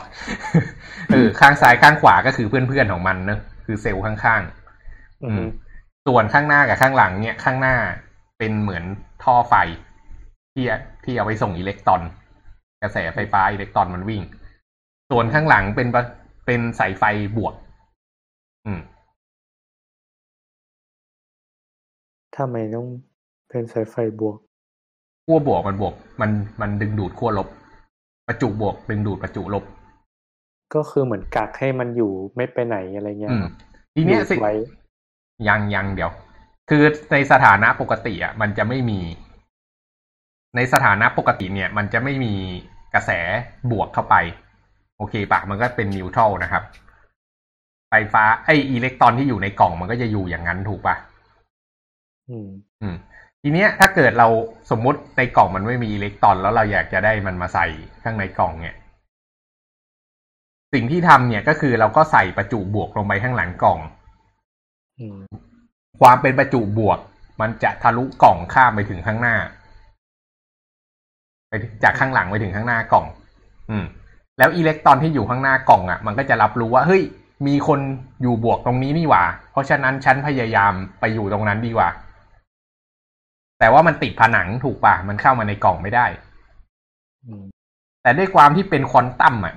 [1.13, 5.43] เออ ข้างซ้ายข้างขวาก็คือเพื่อนๆของมันเนอะคือเซลล์ข้างๆอือฮึ
[6.07, 7.77] ส่วนข้างหน้ากับข้างหลังเนี่ย ข้างหน้า
[8.39, 8.85] เป็นเหมือน
[9.25, 9.55] ท่อไฟ
[10.55, 10.65] ที่
[11.05, 12.03] ที่เอาไปส่งอิเล็กตรอน
[12.83, 14.23] กระแสไฟฟ้าอิเล็กตรอนมันวิ่ง
[15.11, 16.03] ส่วนข้างหลังเป็นปะ
[16.47, 17.05] เป็นสายไฟ
[17.37, 17.55] บวก
[18.67, 18.81] อืม
[22.37, 22.87] ทำไมต้อง
[23.49, 24.37] เป็นสายไฟบวก
[25.31, 27.49] ขั้วบวกมันบวก มันมันดึงดูดขั้วลบ
[28.27, 29.65] ประจุบวกดึงดูดประจุลบ
[30.75, 33.45] ก็คือเหมือนกักให้มันอยู่ไม่ไปไหนอะไรเงี้ยอืม
[33.95, 34.55] ทีเนี้ยอยู่สิไว้
[35.49, 36.11] ยังยังเดี๋ยว
[36.71, 39.01] คือในสถานะปกติอะมันจะไม่มี
[40.57, 42.33] ในสถานะปกติเนี่ย มันจะไม่มี
[42.95, 43.11] กระแส
[43.71, 44.15] บวกเข้าไป
[44.97, 46.63] โอเคปะมันก็เป็นนิวทรัลนะครับ
[47.91, 50.97] ไฟฟ้าไออิเล็กตรอนที่อยู่ในกล่องมันก็จะอยู่อย่างนั้นถูกปะ
[52.31, 52.49] อืม
[52.83, 52.97] อืม
[53.43, 54.29] ทีเนี้ยถ้าเกิดเรา
[54.71, 57.67] สมมุติในกล่องมันไม่มีอิเล็กตรอน แล้วเราอยากจะได้มันมาใส่
[58.03, 58.77] ข้างในกล่องเนี่ย
[60.73, 63.79] สิ่งที่ทำเนี่ยก็คือเราก็ใส่ประจุบวกลงไปข้างหลังกล่อง
[64.99, 65.19] อืม
[66.01, 66.99] ความเป็นประจุบวก
[67.41, 69.37] มันจะทะลุกล่องข้ามไปถึงข้างหน้า
[71.49, 73.07] ไปถึงจากข้างหลังไปถึงข้างหน้ากล่อง
[73.71, 73.85] อืม
[74.39, 77.03] แล้วอิเล็กตรอนที่อยู่ข้างหน้ากล่องอะ มันก็จะรับรู้ว่าเฮ้ย
[77.47, 77.81] มีคน
[78.23, 81.89] อยู่บวกตรงนี้นี่หว่า เพราะฉะนั้นฉันพยายามไปอยู่ตรงนั้นดีกว่า
[83.59, 86.07] แต่ว่ามันติดผนังถูกป่ะมันเข้ามาในกล่องไม่ได้
[87.25, 87.45] อืม
[88.03, 89.55] แต่ด้วยความที่เป็นควอนตัมอะ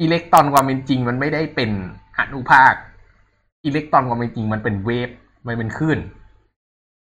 [0.00, 1.70] อิเล็กตรอนความเป็นจริงมันไม่ได้เป็น
[2.18, 2.74] อนุภาค
[3.64, 5.10] อิเล็กตรอนความเป็นจริงมันเป็นเวฟ
[5.46, 5.98] มันเป็นคลื่น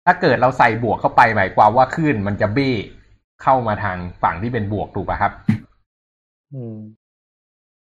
[0.06, 2.70] ถ้าเกิดเราใส่บวกเข้าไปหมายความว่าคลื่นมันจะเบ้
[3.42, 5.32] เข้ามาทางฝั่งที่เป็นบวกถูกป่ะครับ
[6.52, 6.76] อืม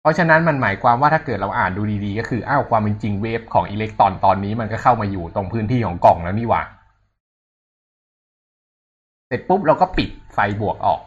[0.01, 6.61] เพราะฉะนั้นมันหมายความว่าถ้าเกิดเราอ่านดูดีๆ ก็คืออ้าวความเป็นจริงเวฟของอิเล็กตรอนตอนนี้มันก็เข้ามาอยู่ตรงพื้นที่ของกล่องแล้วนี่หว่า
[9.27, 10.99] เสร็จปุ๊บเราก็ปิดไฟบวกออก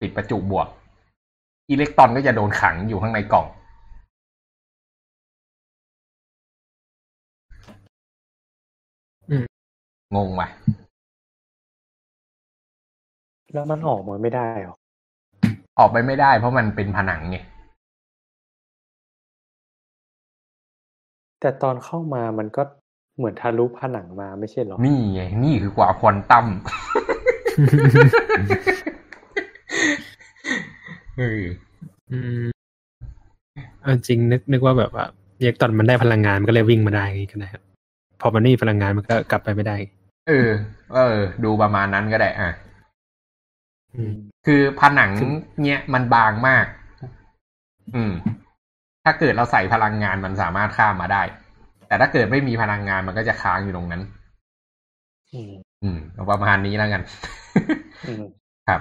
[0.00, 0.68] ปิดประจุบวก
[1.70, 3.46] อิเล็กตรอนก็จะโดนขังอยู่ข้างในกล่อง
[9.30, 9.44] อืม
[10.16, 10.48] งงว่ะ
[13.52, 14.76] แล้วมันออกมาไม่ได้หรอ
[15.78, 17.38] ออกไปไม่ได้เพราะมันเป็นผนังไง
[21.40, 22.62] แต่ตอนเข้ามามันก็
[23.16, 26.46] เหมือนทะลุผนังมาไม่ใช่เหรอ นี่ไง นี่คือกว่าควอนตัม
[31.18, 31.42] เออ
[32.12, 32.44] อืม
[33.82, 35.04] เอาจริงนึกนึกว่าแบบว่า
[35.38, 37.62] อิเล็กตรอนมันได้พลังงานมันก็เลยวิ่งมาได้อย่างงี้ก็ได้ครับ
[38.20, 39.76] พอมันไม่มีพลังงานมันก็กลับไปไม่ได้
[40.28, 40.48] เออ
[40.94, 42.50] เออ ดูประมาณนั้นก็ได้ อะ
[43.94, 44.12] อืม
[44.46, 45.10] คือผนัง
[45.62, 46.66] เนี่ยมันบางมาก
[47.94, 48.12] อืม
[49.04, 51.22] ถ้าเกิดเราใส่พลังงานมันสามารถข้ามมาได้
[51.88, 54.02] แต่ถ้าเกิดไม่มีพลังงานมันก็จะค้างอยู่ตรงนั้น
[55.84, 57.02] อืมอืมเอาประมาณนี้แล้วกัน
[58.06, 58.22] อืม
[58.68, 58.80] ครับ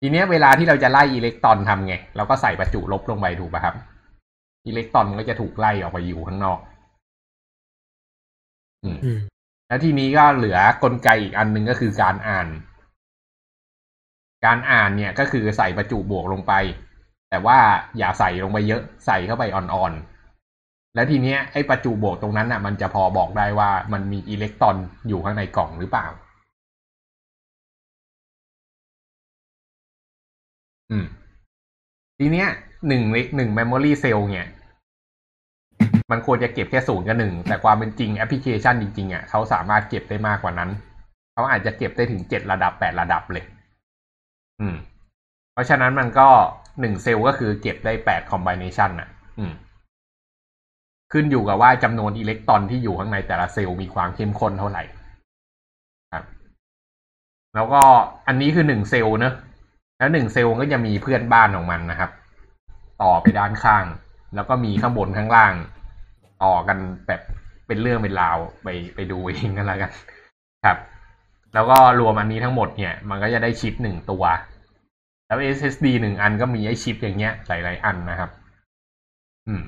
[0.00, 3.74] ทีเนี้ยเวลาที่เราจะไล่อิเล็กตรอนทำไงเราก็ใส่ประจุลบลงไปถูกป่ะครับ
[4.66, 6.58] อิเล็กตรอนมันก็จะถูกไล่ออกไปอยู่ข้างนอก
[8.84, 9.18] อืมอืม
[9.68, 12.48] แล้วทีนี้ก็เหลือกลไกอีกอันหนึ่งก็คือการอ่าน
[14.46, 16.52] การอ่านเนี่ยก็คือใส่ประจุบวกลงไป
[17.30, 17.58] แต่ว่า
[17.98, 20.15] อย่าใส่ลงไปเยอะ ใส่เข้าไปอ่อนๆ
[20.96, 24.76] แล้วทีเนี้ยไอ้ประจุบวกตรงนั้นอะ มันจะพอบอกได้ว่ามันมีอิเล็กตรอน
[25.08, 26.06] อยู่ข้างในกล่องหรือเปล่า
[30.90, 31.06] อืม
[32.18, 32.48] ทีเนี้ย
[32.88, 33.02] หนึ่ง
[33.36, 34.48] หนึ่ง memory cell เนี่ย
[36.10, 40.70] มันควรจะเก็บแค่ศูนย์กับหนึ่ง แต่ความเป็นจริงแอปพลิเคชันจริงๆอะเขาสามารถเก็บได้มากกว่านั้น
[41.32, 43.44] เขาอาจจะเก็บได้ถึงเจ็ดระดับแปดระดับเลย
[44.60, 44.76] อืม
[45.52, 46.28] เพราะฉะนั้นมันก็
[46.80, 49.52] หนึ่งเซลล์ก็คือเก็บได้แปด combination อะ อืม
[51.12, 54.82] ขึ้นอยู่กับว่าจำนวนอิเล็กตรอนที่อยู่ข้างในแต่ละเซลล์มีความเข้มข้นเท่าไหร่
[56.12, 56.24] ครับ
[57.54, 57.82] แล้วก็
[58.26, 59.34] อันนี้คือหนึ่งเซลล์เนอะ
[59.98, 62.10] แล้วหนึ่งเซลล์ก็จะมีเพื่อนบ้านของมันนะครับ
[63.02, 63.84] ต่อไปด้านข้าง
[64.34, 65.52] แล้วก็มีข้างบนข้างล่าง
[66.44, 67.20] ต่อกันแบบ
[67.66, 69.90] เป็นเรื่องเป็นราวไปไปดูเองกันแล้วกัน
[70.64, 70.78] ครับ
[71.54, 74.24] แล้วก็รวมอันนี้ทั้งหมดเนี่ย มันก็จะได้ชิปหนึ่งตัว
[75.26, 78.30] แล้ว SSD หนึ่งอันก็มีไอชิปอย่างเงี้ยหลายๆอันนะครับ
[79.46, 79.62] อืม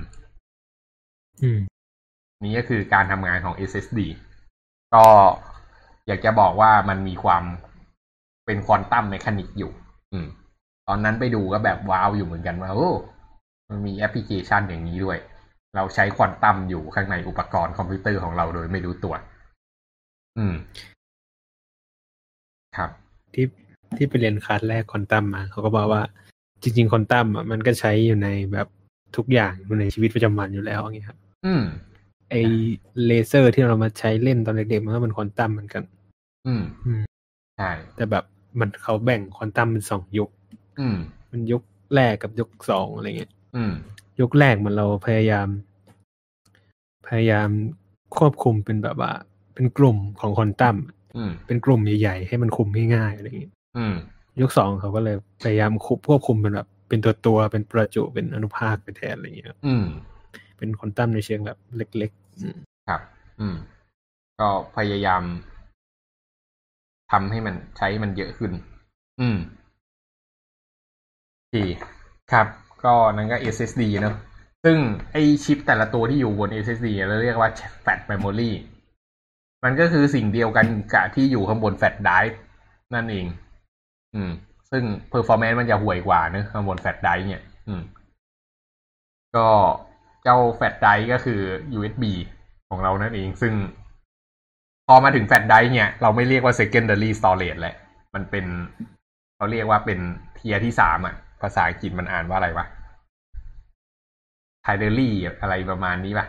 [2.43, 3.99] นี่ก็คือการทำงานของ SSD
[4.95, 5.05] ก็
[6.07, 7.43] อยากจะบอกว่ามันมีความ
[8.45, 9.71] เป็นควอนตัมเมคานิกอยู่
[10.13, 10.27] อืม
[10.87, 12.91] ตอนนั้นไปดูก็แบบว้าวอยู่เหมือนกันว่าโอ้
[13.69, 15.17] มันมีแ อย่างนี้ด้วย
[15.75, 19.13] เราใช้ควอนตัมอยู่ข้างในอุปกรณ์คอมพิวเตอร์ของเราโดยไม่รู้ตัว
[20.37, 20.53] อืม
[22.77, 22.89] ครับ
[23.33, 23.45] ที่
[23.95, 26.03] ที่ไปเรียนคลาสแรกควอนตัมมาเขาก็บอกว่า
[26.61, 28.67] จริง ๆควอนตัมอะมันก็ใช้อยู่ในแบบ
[29.15, 31.63] ทุกอย่างอยู่ในชีวิตประจำวันอยู่แล้วอย่างเงี้ยครับ อืม
[32.29, 32.35] ไอ
[33.05, 35.83] เลเซอร์ที่เรามาใช้เล่นตอนเด็กๆมันก็เป็นควอนตัมเหมือนกัน
[36.47, 37.01] อืมอืม
[37.57, 38.23] ใช่แต่แบบ
[38.59, 40.29] มันเขาแบ่งควอนตัมเป็นสองยุค
[40.79, 40.95] อืม
[41.31, 41.61] มันยุค
[41.95, 43.73] แรกกับยุคสองอะไรเงี้ยอืม
[44.19, 45.47] ยุคแรกมันเราพยายาม
[47.07, 47.49] พยายาม
[48.17, 49.13] ควบคุมเป็นแบบว่า
[49.55, 50.77] เป็นกลุ่มของควอนตัม
[51.17, 53.95] อืม เป็นกลุ่มใหญ่ๆให้มันคุมง่ายๆอะไรเงี้ยอืม
[54.41, 59.85] ยุคสองเขาก็เลยพยายามควบควบคุมเป็นแบบ เป็นตัวตัวๆเป็นประจุเป็นอนุภาคไปแทนอะไรเงี้ย อืม
[60.59, 63.01] เป็นควอนตัมในเชิงแบบเล็กๆครับ
[63.39, 63.55] อืม
[64.39, 65.23] ก็พยายาม
[67.11, 68.51] ทำให้มันใช้มันเยอะขึ้น
[69.21, 69.37] อืม
[71.55, 71.65] ดี
[72.31, 72.47] ครับ
[72.83, 74.15] ก็นั่นก็ SSD เนอะ
[74.63, 74.77] ซึ่ง
[75.11, 77.49] ไอชิปแต่ละตัวที่อยู่บน SSD เราเรียกว่า
[77.85, 78.51] Fat Memory
[79.63, 82.35] มันก็คือสิ่งเดียวกันกับที่อยู่ข้างบน Fat Drive
[82.93, 83.25] นั่นเอง
[84.15, 84.31] อืม
[84.71, 87.81] ซึ่ง performance มันจะห่วยกว่าเนอะข้างบน Fat Drive เนี่ย อืม
[89.35, 89.47] ก็
[90.23, 91.41] เจ้า Fat Drive ก็คือ
[91.77, 92.03] USB
[92.69, 93.53] ของเรานั่นเอง ซึ่ง
[94.87, 97.75] พอมาถึง Flash Drive เนี่ย เราไม่เรียกว่า secondary storage แหละ
[98.13, 98.45] มันเป็น
[99.35, 99.99] เขาเรียกว่าเป็น
[100.35, 102.65] tier ที่สามอะ ภาษาอังกฤษมันอ่านว่าอะไรวะ
[104.63, 105.09] primary
[105.41, 106.25] อะไรประมาณนี้ป่ะ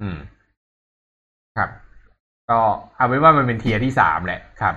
[0.00, 0.16] อืม
[1.56, 1.70] ครับ
[2.50, 2.58] ก็
[2.96, 4.76] เอาไว้ว่ามันเป็น tier ที่สามแหละครับ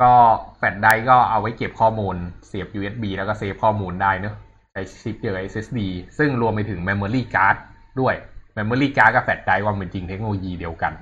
[0.00, 0.12] ก็
[0.56, 2.16] flash drive ก็เอาไว้เก็บข้อมูล
[2.46, 4.34] เสียบ USB แล้วก็ save ข้อมูลได้เนอะ
[4.72, 5.80] ใช้ชิปเดียวกับ SSD
[6.18, 7.56] ซึ่งรวมไปถึง Memory Card
[8.00, 8.14] ด้วย
[8.56, 10.92] Memory Card กับแฟลชไดรฟ์ว่าเป็นจริงเทคโนโลยีเดียวกัน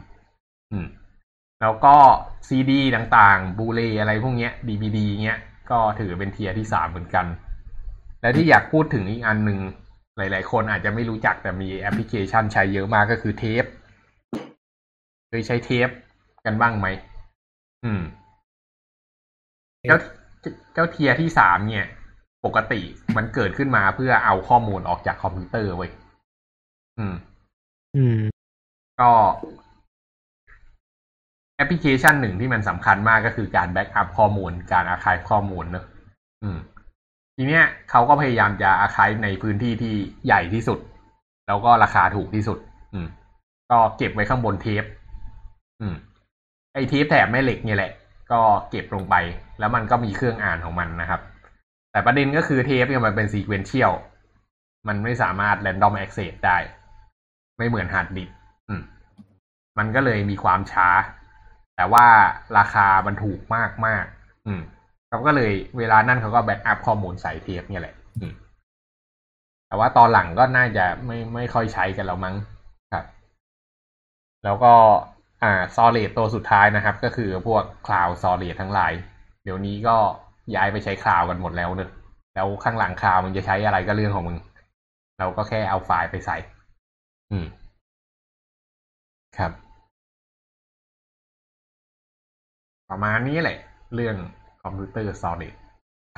[0.72, 0.86] อืม
[1.62, 1.96] แล้วก็
[2.48, 5.38] CD ต่างๆบูเลอะไรพวกเนี้ย DVD เงี้ย
[5.70, 7.26] ก็ถือเป็นเทียที่สามเหมือนกัน
[8.20, 9.58] และที่อยากพูดถึงอีกอันหนึ่ง
[10.16, 13.64] หลาย ๆ คนอาจจะไม่รู้จักแต่มีแอปพลิเคชันใช้เยอะมากก็คือเทป
[15.28, 15.88] เคยใช้เทป
[16.46, 16.86] กันบ้างไหม
[17.84, 18.02] อืม
[19.88, 19.98] เจ้า
[20.74, 21.86] เจ้า tier ที่สามเนี่ย
[22.44, 22.80] ปกติ
[23.16, 25.90] มันเกิดขึ้นมาเพื่อเอาข้อมูลออกจากคอมพิวเตอร์เว้ย
[27.00, 27.14] อืม
[27.96, 28.20] อืม
[29.00, 29.10] ก็
[31.56, 35.84] แอปพลิเคชันหนึ่งที่มันสำคัญมากก็คือการ backup ข้อมูล การอาคายข้อมูลเนอะ
[36.42, 36.58] อืม
[37.36, 39.94] ทีเนี้ยเขาก็พยายามจะอาคายในพื้นที่ที่
[40.26, 40.78] ใหญ่ที่สุด
[41.46, 42.58] แล้วก็ราคาถูกที่สุด
[42.94, 43.06] อืม
[43.70, 44.84] ก็เก็บไว้ข้างบนเทป
[45.80, 45.94] อืม
[46.74, 47.92] ไอเทปแถบแม่เหล็กเนี่ยแหละ
[48.32, 48.40] ก็
[48.70, 49.14] เก็บลงไป
[49.58, 51.20] แล้วมันก็มีเครื่องอ่านของมันนะครับ
[51.92, 53.92] แต่ประเด็นก็คือเทปเนี่ยมันเป็น sequential
[54.88, 56.58] มันไม่สามารถ random access ได้
[57.60, 58.30] ไม่เหมือนฮาร์ดดิสก์
[59.78, 60.88] มันก็เลยมีความช้า
[61.76, 62.06] แต่ว่า
[62.58, 64.04] ราคามันถูกมากมาก
[64.46, 64.60] อืม
[65.08, 68.32] เขาก็เลยเวลานั่นเขาก็ backup ข้อมูลใส่เทปเนี่ยแหละ อืม
[69.66, 72.34] แต่ว่าตอนหลังก็น่าจะไม่ไม่ค่อยใช้กันแล้วมั้ง
[72.92, 73.04] ครับ
[74.44, 74.72] แล้วก็
[75.42, 78.92] อ่า storage ตัวสุดท้ายนะครับ ก็คือพวก cloud storage ทั้งหลาย
[79.44, 79.96] เดี๋ยวนี้ก็
[80.54, 81.90] ย้ายไปใช้ cloud กันหมดแล้วเนอะ
[82.34, 84.36] แล้วข้างหลัง cloud มึงจะใช้อะไรก็เรื่องของมึง
[85.18, 86.36] เราก็แค่เอาไฟล์ไปใส่
[87.32, 87.46] อืม
[89.38, 89.52] ครับ
[92.90, 93.58] ประมาณนี้แหละ
[93.94, 94.16] เรื่อง
[94.62, 95.54] คอมพิวเตอร์ storage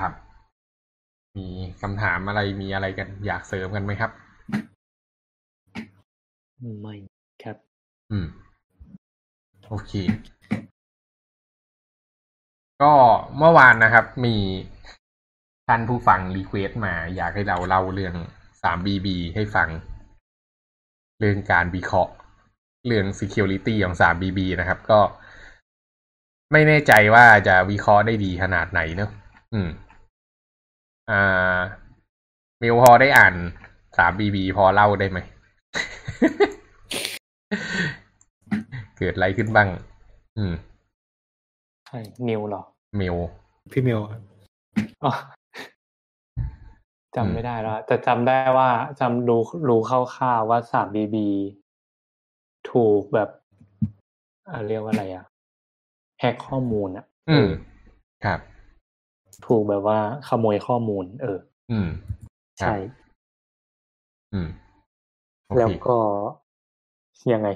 [0.01, 0.13] ครับ
[1.37, 1.47] มี
[1.81, 4.11] คำถามอะไรมีอะไรกัน อยากเสริมกันไหมครับ
[6.81, 6.95] ไม่
[7.43, 7.57] ครับ
[8.11, 8.27] อืม
[9.67, 9.93] โอเค
[12.81, 12.93] ก็
[13.37, 14.35] เมื่อวานนะครับ มี
[15.67, 18.15] ท่านผู้ฟังรีเควสต์มา อยากให้เราเล่าเรื่อง
[18.61, 19.69] 3BB ให้ฟัง
[21.23, 22.13] เรื่องการวิเคราะห์
[22.87, 24.99] เรื่อง Security ของ 3BB นะครับ ก็
[26.51, 29.09] ไม่แน่ใจว่าจะวิเคราะห์ได้ดีขนาดไหนเนอะ
[29.53, 29.69] อืม
[31.09, 31.59] อ่า
[32.61, 33.33] มิวพอได้อ่าน
[33.97, 35.19] 3BB พอเล่าได้ไหม
[38.97, 39.69] เกิดอะไรขึ้นบ้าง
[40.37, 40.53] อืม
[41.87, 42.61] ใช่นิวเหรอ
[42.97, 43.15] เมล
[43.71, 44.21] พี่เมลครับ
[45.03, 45.11] อ๋อ
[47.15, 51.27] จำไม่ได้แล้วแต่จำได้ว่าจำรู้รู้คร่าวๆว่าสามบีบี
[52.71, 53.29] ถูกแบบ
[54.49, 55.25] อ่าเรียกว่าอะไรอะ
[56.19, 57.47] แฮกข้อมูลอะอืม
[58.25, 58.39] ครับ
[59.47, 61.39] ถูกแบบว่าขโมยข้อมูล เออ
[61.71, 61.87] อืม
[62.59, 62.75] ใช่
[64.33, 64.47] อืม
[65.47, 65.97] โอแล้วเคก็
[67.33, 67.47] ยังไง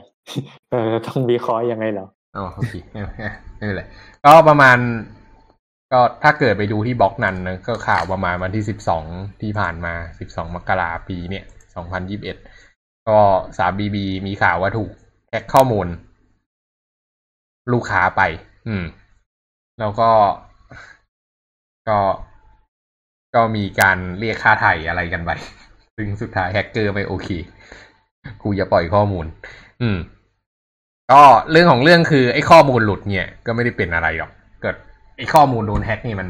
[0.71, 3.83] เออต้องวิเคราะห์ยังไงเหรออ๋อโอเคไม่ไม่เป็นไร
[4.25, 4.77] ก็ประมาณ
[5.91, 9.05] ก็ถ้าเกิดไปดูที่บล็อกนั้นนะก็ข่าวประมาณวันที่สิบสอง
[9.41, 11.43] ที่ผ่านมาสิบสองมกราปีเนี่ย
[11.75, 12.37] สองพันยิบเอ็ด
[13.09, 13.19] ก็
[13.57, 14.91] สามบีบีมีข่าวว่าถูก
[15.29, 15.87] แฮกข้อมูล
[17.73, 18.21] ลูกค้าไป
[18.67, 18.83] อืม
[19.79, 20.11] แล้วก็
[21.89, 21.99] ก็
[23.35, 25.31] ก็มีการเรียกค่าไถ่อะไรกันไป
[25.95, 27.27] ซึ่งสุดท้ายแฮกเกอร์ไม่โอเค
[28.41, 29.25] กูจะปล่อยข้อมูล
[29.81, 29.97] อืม
[31.11, 31.21] ก็
[31.51, 34.31] เรื่องของเรื่องคือไอ้ข้อมูลหลุดเนี่ย ก็ไม่ได้เป็นอะไรหรอก
[34.61, 34.75] เกิด
[35.17, 36.27] ไอ้ข้อมูลโดนแฮ็กนี่มัน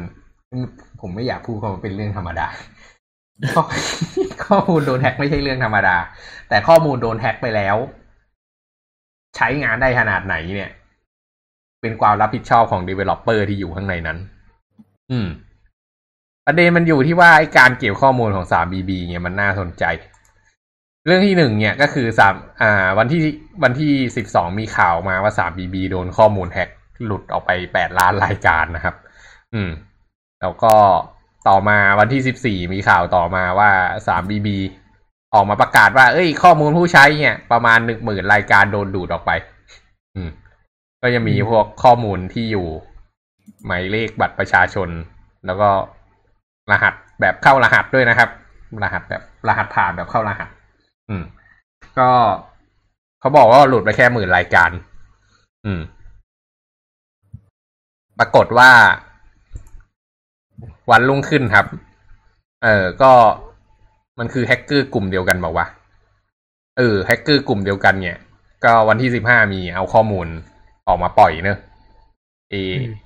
[1.00, 2.46] ผมไม่อยากพูดเพราะมันเป็นเรื่องธรรมดา
[4.46, 5.96] ข้อมูลโดนแฮ็กไม่ใช่เรื่องธรรมดา
[6.48, 7.76] แต่ข้อมูลโดนแฮ็กไปแล้ว
[9.36, 10.70] ใช้งานได้ขนาดไหนเนี่ย
[11.80, 14.18] เป็นความรับผิดชอบของ developer ที่อยู่ข้างในนั้น
[15.10, 15.28] อืม
[16.46, 19.84] ประเด็นมันอยู่ที่ว่าไอ้การเก็บข้อมูลของ 3BB เนี่ยมันน่าสนใจ
[21.06, 23.20] เรื่องที่หนึ่งเนี่ยก็คือสามอ่า วันที่
[23.62, 26.68] วันที่สิบสองมีข่าวมาว่า 3BB โดนข้อมูลแฮ็ก
[27.04, 28.94] หลุดออกไปแปดล้านรายการนะครับ
[29.54, 29.70] อืม
[30.40, 30.74] แล้วก็
[31.48, 33.70] ต่อมาวันที่สิบสี่มีข่าวต่อมาว่า
[34.06, 34.48] 3BB
[35.34, 39.30] ออกมาประกาศว่า เอ้ย ข้อมูลผู้ใช้เนี่ย ประมาณหนึ่งหมื่นรายการโดนดูดออกไป
[40.16, 40.30] อืม
[41.02, 42.66] ก็จะมีพวกข้อมูลที่อยู่
[43.66, 44.88] หมายเลขบัตรประชาชน
[45.46, 45.68] แล้วก็
[46.70, 48.28] รหัสแบบเข้ารหัสด้วยนะครับ
[48.82, 50.48] รหัสแบบรหัสผ่านแบบเข้ารหัส
[51.08, 51.22] อืม
[51.98, 52.10] ก็
[53.20, 54.70] เขาบอกว่าหลุดไปแค่หมื่นรายการ
[55.66, 55.80] อืม
[58.18, 58.70] ปรากฏว่า
[60.90, 61.66] วันรุ่งขึ้นครับ
[62.64, 63.12] เออก็
[64.18, 65.66] มันคือแฮกเกอร์กลุ่มเดียวกันบอกว่า
[66.78, 68.16] เออแฮกเกอร์กลุ่มเดียวกันเนี่ย
[68.64, 70.26] ก็วันที่สิบห้ามีเอาข้อมูล
[70.88, 71.58] ออกมาปล่อยเนอะ
[72.52, 72.54] A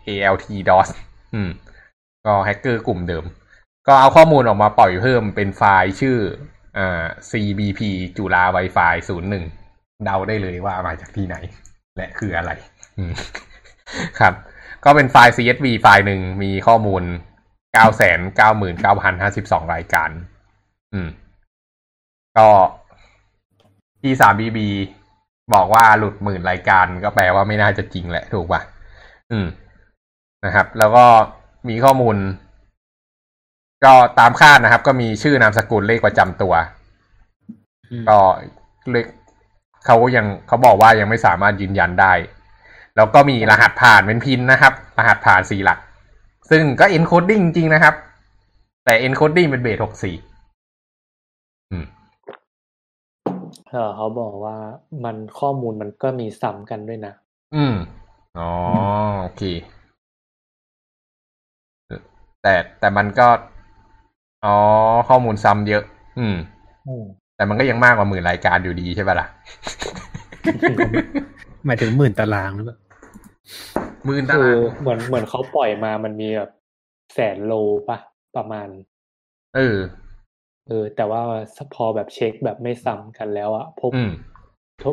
[0.09, 0.89] ALT DOS
[1.35, 1.51] อืม
[2.27, 3.25] ก็แฮกเกอร์กลุ่มเดิม
[3.87, 6.17] ก็เอาข้อมูลออกมาปล่อยเพิ่มเป็นไฟล์ชื่อ
[6.79, 7.81] อ่า CBP
[8.17, 9.45] จุฬา Wi-Fi ศูนย์หนึ่ง
[10.05, 11.37] เดาได้เลยว่ามาจากที่ไหน
[11.97, 12.51] และคืออะไร
[12.99, 13.13] อืม
[14.19, 14.35] ครับ
[14.85, 17.03] ก็เป็นไฟล์ CSV ไฟล์หนึ่งมีข้อมูล
[17.75, 17.83] 9 9
[18.39, 18.43] 9
[18.83, 20.11] 9 5 2รายการ
[20.93, 21.09] อืม
[22.39, 22.49] ก็
[24.03, 24.59] ที่ 3BB
[25.55, 28.61] บอกว่าหลุดหมื่นรายการก็แปลว่าไม่น่าจะจริงแหละถูกป่ะ
[29.33, 29.47] อืม
[30.45, 31.07] นะครับ แล้วก็
[31.69, 32.17] มีข้อมูล
[33.85, 36.55] ก็ตามคาดนะครับ ก็มีชื่อนามสกุลเลขประจำตัว
[37.91, 38.19] อืมก็
[38.91, 39.07] เลข
[39.87, 42.13] เขายังเขาบอกว่ายังไม่สามารถยืนยันได้
[42.97, 45.79] แล้วก็มีรหัสผ่านเป็นพินนะครับ รหัสผ่านสี่หลัก
[46.51, 47.95] ซึ่งก็ encoding จริงๆนะครับ
[48.85, 50.15] แต่ encoding เป็นเบสหกสี่
[51.71, 51.85] อืม
[53.71, 54.57] เออเขาบอกว่า
[55.05, 57.13] มันข้อมูลมันก็มีซ้ำกันด้วยนะ
[57.55, 57.75] อืม
[58.39, 58.51] อ๋อ
[59.21, 59.43] โอเค
[62.43, 63.29] แต่แต่มันก็
[64.45, 64.57] อ๋อ
[65.09, 65.83] ข้อมูลซ้ำเยอะ
[66.19, 66.37] อืม
[66.89, 67.05] อืม
[67.37, 69.27] แต่มันก็ยังมากกว่าหมื่นรายการอยู่ดีใช่ปะล่ะ
[71.67, 72.77] หมายถึงหมื่นตารางหรือเปล่า
[74.05, 76.51] หมื่นตาคือรางเหมือนเหมือนเขาปล่อยมามันมีแบบ
[77.15, 77.53] แสนโล
[77.89, 77.99] ปะ
[78.37, 78.69] ประมาณ
[79.57, 79.79] เออ
[80.69, 81.21] เออ แต่ว่า
[81.75, 84.13] พอแบบเช็คแบบไม่ซ้ำกันแล้วอะพบอืม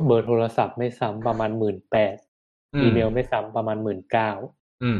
[0.06, 2.16] เบอร์โทรศัพท์ไม่ซ้ำประมาณหมื่นแปด
[2.76, 4.32] อือีมเมลไม่ซ้ำประมาณหมื่นเก้า
[4.84, 4.92] อื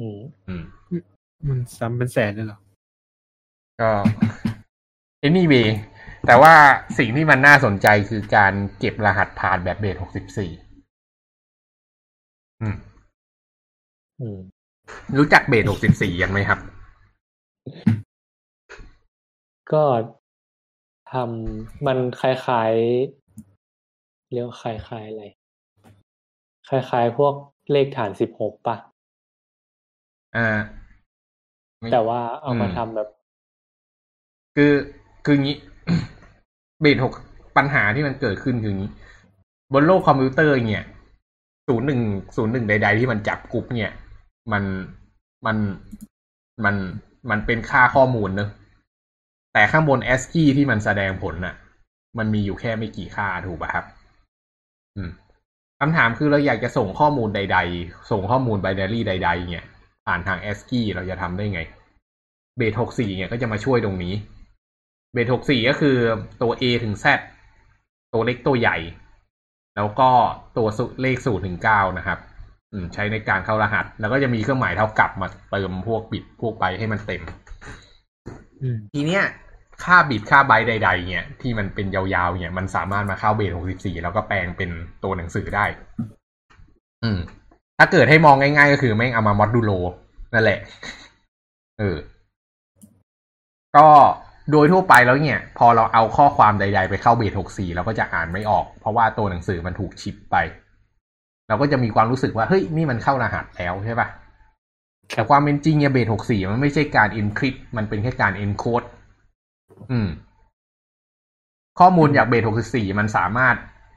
[0.00, 0.62] อืมอืม
[1.48, 2.58] มันซ้ำเป็นแสนเลยเหรอ
[3.80, 3.90] ก็
[5.26, 5.68] anyway
[6.26, 6.54] แต่ว่า
[6.98, 10.50] สิ่งที่มันน่าสนใจคือการเก็บรหัสผ่านแบบเบสหกสิบสี่
[12.62, 12.76] อืม
[14.20, 14.38] อืม
[15.18, 16.58] รู้จักเบสหกสิบสี่กันไหมครับ
[19.72, 19.84] ก็
[21.12, 25.24] ทำมันคล้ายๆเรียกว่าคล้ายๆอะไร
[26.68, 27.34] คล้ายๆ พวก
[27.72, 28.76] เลขฐานสิบหกปะ
[30.36, 30.48] อ่า
[31.78, 33.08] ไม่แต่ว่าเอามาอืมทำแบบ
[34.56, 34.72] คือ
[35.24, 35.56] คืองี้
[36.80, 37.12] เบสหก
[37.56, 38.92] ปัญหาที่มันเกิดขึ้นคืออย่างนี้
[39.72, 40.84] บนโลกคอมพิวเตอร์เนี่ย
[41.68, 42.00] ศูนย์หนึ่ง
[42.36, 43.90] ศูนย์หนึ่งใด ๆ ที่มันจับกรุ๊ปเนี่ย
[44.52, 44.64] มัน
[45.46, 45.56] มัน
[46.64, 46.74] มัน
[47.30, 48.48] มันเป็นค่าข้อมูลเนอะ
[49.52, 51.54] แต่ข้างบน ASCII ที่มันแสดงผลน่ะ
[52.18, 53.84] มันมีอยู่แค่ไม่กี่ค่าถูกป่ะครับ
[54.96, 55.10] อืม
[55.80, 59.64] คำถามคือเราอยากจะส่งข้อมูลใด ๆ ส่งข้อมูลไบนารีใด ๆ เนี่ย
[60.06, 61.60] ผ่านทาง ASCII เราจะทำได้ไง
[62.56, 64.14] เบสหกสี่เนี่ยก็จะมาช่วยตรงนี้
[65.12, 65.96] เบสหกสี่ก็คือ
[66.42, 67.06] ตัว A ถึง Z
[68.12, 68.76] ตัวเล็กตัวใหญ่
[69.76, 70.08] แล้วก็
[70.56, 70.68] ตัว
[71.02, 72.18] เลขศูนย์ถึงเก้านะครับ
[72.72, 77.22] อืมใช้ในการเข้ารหัส แล้วก็จะมีเครื่องหมายเท่ากับมาเติมพวกบิตพวกไปให้มันเต็ม
[78.62, 79.24] อืมทีเนี้ย
[79.84, 84.70] ค่าบิตค่าไบต์ใด ๆ เนี่ยที่มันเป็นยาวๆ เนี่ย มันสามารถมาเข้าเบสหกสิบสี่แล้วก็แปลงเป็น
[85.04, 85.66] ตัวหนังสือได้
[87.04, 87.18] อืม
[87.78, 89.72] ถ้าเกิดให้มองง่ายๆ ก็คือแม่งเอามามอดดูโล
[90.34, 90.58] นั่นแหละ
[91.78, 91.96] เออ
[93.76, 93.86] ก็
[94.52, 100.36] โดยทั่วไปแล้วเนี่ย พอเราเอาข้อความใด ๆ ไปเข้าเบสหกสี่เราก็จะอ่านไม่ออก เพราะว่าตัวหนังสือมันถูกชิปไป
[101.48, 104.08] เราก็จะมีความรู้สึกว่าเฮ้ยนี่มันเข้ารหัสแล้วใช่ปะ
[105.12, 108.86] แต่ความเป็นจริงเนี่ยเบสหกสี่มันไม่ใช่การ encrypt มันเป็นแค่การ encode
[109.90, 110.08] อืม
[111.80, 113.54] ข้อมูลจากเบสหกสี่มันสามารถ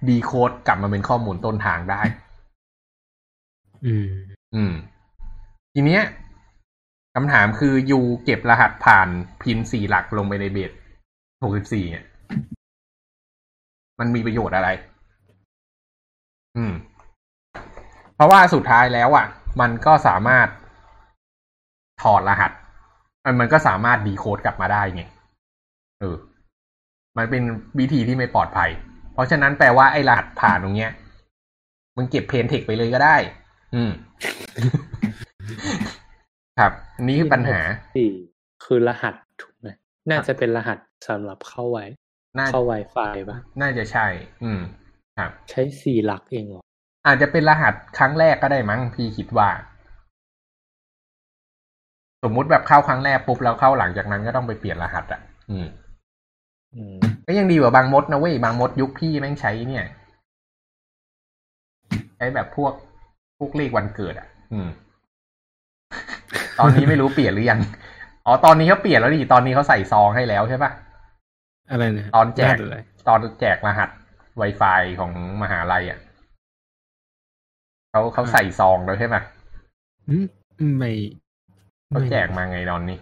[0.09, 2.01] ดีโคดกลับมาเป็นข้อมูลต้นทางได้
[3.85, 4.09] อืม
[4.55, 4.73] อืม
[5.73, 6.03] ทีเนี้ย
[7.19, 9.07] คำถามคือยูเก็บรหัสผ่าน
[9.41, 10.71] พินสี่หลักลงไปในเบส
[11.43, 12.05] หกสิบสี่เนี่ย
[13.99, 14.69] มันมีประโยชน์อะไร
[16.57, 16.73] อืม
[18.15, 19.25] เพราะว่าสุดท้ายแล้วอะ
[19.61, 20.47] มันก็สามารถ
[22.01, 22.51] ถอดรหัส
[23.25, 25.03] มันมันก็สามารถดีโคดกลับมาได้ไง
[25.99, 26.15] เออ
[27.17, 27.43] มันเป็น
[27.79, 28.69] วิธีที่ไม่ปลอดภัย
[29.13, 30.91] เพราะฉะนั้นแปลว่าไอ้รหัสผ่านตรงเนี้ย
[31.95, 33.15] มึงเก็บเพนเทคไปเลยก็ได้
[33.75, 33.91] อืม
[36.59, 36.71] ครับ
[37.07, 37.59] นี่คือปัญหา
[37.95, 38.11] สี่
[38.65, 39.67] คือรหัสถูกไหม
[40.09, 40.77] น่าจะเป็นรหัส
[41.07, 41.79] สำหรับเข้าไว
[42.37, 44.05] น่าเข้า Wi-Fi ปะน่าจะใช่
[44.43, 44.61] อืม
[45.17, 46.63] ครับ ใช้สี่หลักเองเหรอ
[47.05, 49.49] อาจจะเป็นรหัสครั้งแรกก็ได้มั้งพี่คิดว่า
[52.23, 55.67] สมมุติแบบเข้าครั้งแรกปุ๊บแล้วเข้าหลังจากนั้นก็ต้องไปเปลี่ยนรหัสอะ อืม
[56.75, 56.95] อืม
[57.27, 59.85] ก็ยังดีกว่าบางมดนะเว้ย บางมดยุคพี่แม่งใช้เนี่ย
[62.17, 62.73] ใช้แบบพวก
[63.37, 64.67] พวกเลขวันเกิดอะ อืม
[66.59, 67.59] ตอนนี้ไม่รู้เปลี่ยนหรือยัง
[68.25, 70.71] อ๋อ ตอนนี้เขาเปลี่ยนแล้วดิ ตอนนี้เขาใส่ซองให้แล้วใช่ปะ
[71.71, 72.77] อะไรนะตอนแจกรหัสอะไร
[73.07, 73.89] ตอนแจกรหัส
[74.41, 75.11] Wi-Fi ของ
[75.41, 75.99] มหาลัยอะ
[77.91, 79.15] เขาเขาใส่ซองแล้วใช่ไหม
[80.09, 80.91] อืมไม่
[81.87, 82.97] เขาแจกมาไงตอนนี้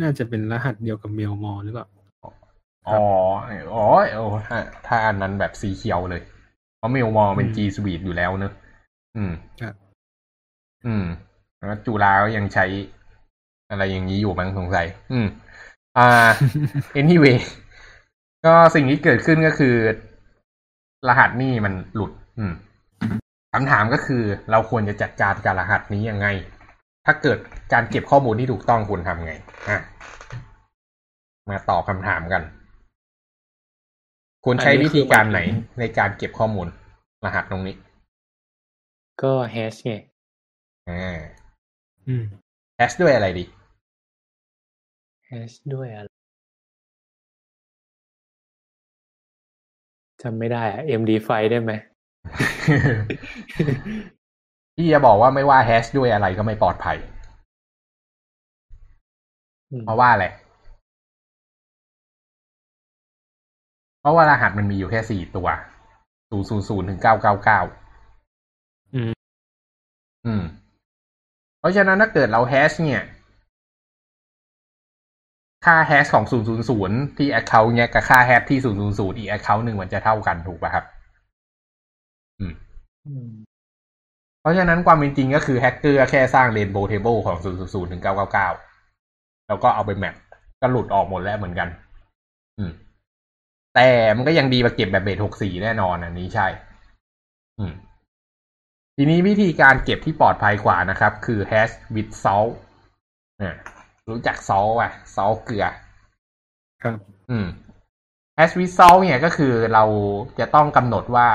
[0.00, 1.86] น่าจะเป็นรหัสเดียวกับเมลมอหรือเปล่า
[2.88, 3.00] อ๋อ
[3.74, 6.22] อ๋อโอ้ถ้าถ้าอันนั้นแบบสีเขียวเลย
[6.76, 8.52] เพราะเมลมอเป็นอืม G Suite อยู่แล้วเนอะ
[9.16, 9.74] อืมครับ
[10.86, 11.04] อืม
[11.66, 12.66] แล้วจุฬาก็ยังใช้
[13.70, 15.26] อะไรอย่างนี้อยู่มั้งสงสัย อืม
[15.98, 16.08] อ่า
[17.00, 17.36] anyway
[18.44, 19.74] ก็สิ่งที่เกิดขึ้นก็คือ
[21.08, 22.52] รหัสนี่มันหลุด อืม
[23.52, 26.26] คำถามก็คือเราควรจะจัดการกับรหัสนี้ยังไง
[27.06, 27.38] ถ้าเกิด
[27.72, 29.32] การเก็บข้อมูลที่ถูกต้องควรทำไง
[29.68, 29.78] อะ
[31.48, 32.42] มาตอบคำถามกัน
[34.44, 35.40] ควรใช้วิธีการไหน
[35.78, 36.66] ในการเก็บข้อมูล
[37.24, 37.76] รหัสตรงนี้
[39.22, 39.94] ก็แฮชไง
[40.90, 41.18] อ่า
[42.08, 42.24] อืม
[42.76, 43.44] แฮชด้วยอะไรดี
[45.26, 46.08] แฮชด้วยอะไร
[50.22, 51.72] จำไม่ได้อะ MD5 ได้ไหม
[54.76, 56.98] พี่จะบอกว่าไม่ว่าแฮชด้วยอะไรก็ไม่ปลอดภัย
[59.70, 60.24] อืมเพราะว่าอะไร
[64.00, 65.48] เพราะว่ารหัสมันมีอยู่แค่สี่ตัว
[66.30, 67.60] ศูนย์ศูนย์ศูนย์ถึงเก้าเก้าเก้า
[68.94, 69.12] อืม
[70.24, 70.42] อืม
[71.58, 73.02] เพราะฉะนั้นถ้าเกิดเราแฮชเนี่ย
[75.66, 80.84] ค่าแฮชของศูนย์ศูนย์ศูนย์ที่ account เนี่ยกับค่าแฮชที่ศูนย์ศูนย์ศูนย์อีก account หนึ่งมันจะเท่ากันถูกป่ะครับ
[82.38, 82.52] อืม
[83.06, 83.28] อืม
[84.40, 90.14] เพราะฉะนั้นความเป็นจริงก็คือแฮกเกอร์แค่สร้าง rainbow table ของ 000 ถึง 999 แล้วก็เอาไปแมป
[90.60, 91.68] ก็หลุดออกหมดแล้วเหมือนกัน
[92.58, 92.70] อืม
[93.74, 96.46] แต่มันก็ยังดีกว่าเก็บแบบเบส64 แน่นอนอันนี้ใช่
[97.58, 97.72] อืม
[99.00, 102.52] ทีนี้วิธีการเก็บที่ปลอดภัยกว่านะครับ คือ hash with salt
[103.40, 103.54] อ่า
[104.08, 105.66] รู้จัก salt อะ salt เกลือ
[106.82, 106.94] ครับ
[107.30, 107.46] อืม
[108.38, 109.84] hash with salt เนี่ยก็คือเรา
[110.38, 111.28] จะต้องกำหนดว่า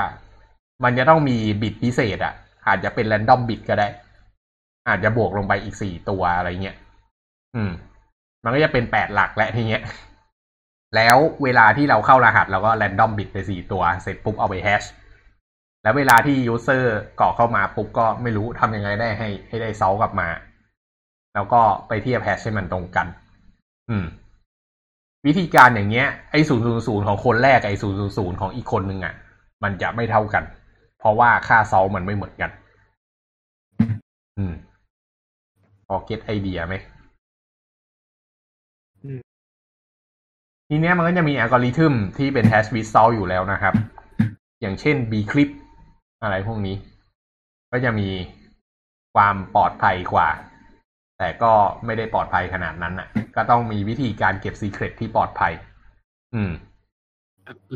[0.84, 2.34] มันจะต้องมีบิตพิเศษ อะ
[2.66, 3.88] อาจจะเป็น random bit ก็ได้
[4.88, 6.76] อาจจะบวกลงไปอีกสี่ตัวอะไรเงี้ย
[7.54, 7.70] อืม
[8.44, 9.82] มันก็จะเป็นแปดหลักและทีเงี้ย
[10.96, 14.84] แล้วเวลาที่เราเข้ารหัสเราก็ random bit ไปสี่ตัว เสร็จปุ๊บเอาไปแฮช
[15.84, 16.84] แล้วเวลาที่ user
[17.20, 20.28] กรอกเข้ามาปุ๊บก็ไม่รู้ทำยังไงได้ให้ให้ได้เซากลับมา
[21.34, 23.06] แล้วก็ไปเทียบแฮชให้มันตรงกัน
[23.90, 24.04] อืม
[25.26, 29.14] วิธีการอย่างเงี้ยไอ้ศูนย์ศูนย์ศูนย์ของคนแรกกับไอ้ศูนย์ศูนย์ศูนย์ของอีกคนนึงอะ
[29.62, 30.44] มันจะไม่เท่ากัน
[30.98, 32.50] เพราะว่าค่าเซามันไม่เหมือนกัน
[34.38, 34.54] อืม
[35.86, 36.74] พอเก็ตไอเดียไหม
[39.04, 39.20] อืม
[40.68, 43.74] ทีเนี้ยมันก็จะมีอัลกอริทึมที่เป็น hash with salt อยู่แล้วนะครับ
[44.62, 45.54] อย่างเช่น bcrypt
[46.24, 46.76] อะไรพวกนี้
[47.72, 48.08] ก็จะมี
[49.14, 50.28] ความปลอดภัยกว่า
[51.18, 51.52] แต่ก็
[51.84, 55.52] ไม่ได้ปลอดภัยขนาดนั้นอะ ก็ต้องมีวิธีการเก็บ secret ที่ปลอดภัย
[56.34, 56.52] อืม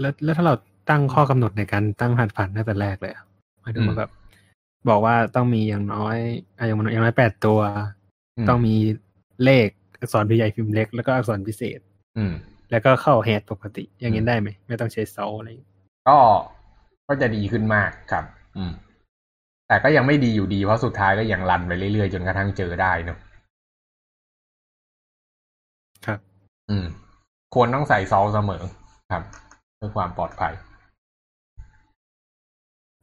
[0.01, 0.55] แล้วแล้วถ้าเรา
[0.91, 3.25] ตั้งข้อกำหนดในการตั้งรหัสผ่านตั้งแต่แรกเลยอะ
[3.63, 4.11] หมายถึงอืว่ามแบบ
[4.89, 6.17] บอกว่าต้องมีอย่างน้อย
[6.59, 7.61] อะอย่างน้อยอย่างน้อยแปดตัว
[8.37, 8.75] อืมต้องมี
[9.45, 9.69] เลข
[10.01, 11.79] อักษรพิมพ์ใหญ่พิมพ์เล็กแล้วก็อักษรพิเศษ
[12.17, 12.33] อืม
[12.71, 15.71] แล้วก็เข้าแฮชปกติ อย่างนี้ได้ไหม ไม่ต้องใช้เซาอะไรอย่างงี้
[16.09, 16.19] ก็
[17.07, 18.38] ก็จะดีขึ้นมากครับอืม
[19.69, 23.19] แต่ก็ยังไม่ดีอยู่ดีเพราะสุดท้ายก็ยังรันไปเรื่อยๆ จนกระทั่งเจอได้เนอะ
[26.07, 26.19] ครับ
[26.71, 26.87] อืม
[27.55, 28.63] ควรต้องใส่ซอลเสมอ
[29.13, 29.23] ครับ
[29.77, 30.53] เพื่อความปลอดภัย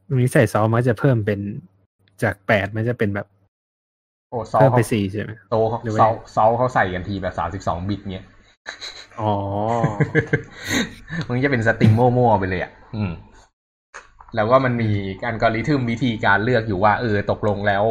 [0.08, 1.40] ตรงนี้ใส่เซามันจะเพิ่มเป็น
[2.22, 3.26] จากแปดมันจะเป็นแบบ
[4.30, 8.24] โอ้ซอลเพิ่มไปเขาสี่ใช่ไหมโตเขาหรือว่าซอลซอลเขาใส่กันทีแบบสามสิบสองบิตเนี้ย
[9.20, 9.32] อ๋อ
[11.26, 13.12] มันจะเป็นสตริงมั่วๆไปเลยอะ อืม
[14.34, 14.90] แล้วก็มันมี
[15.24, 17.84] การกริทึมวิธีการเลือกอยู่ว่า เออตกลงแล้ว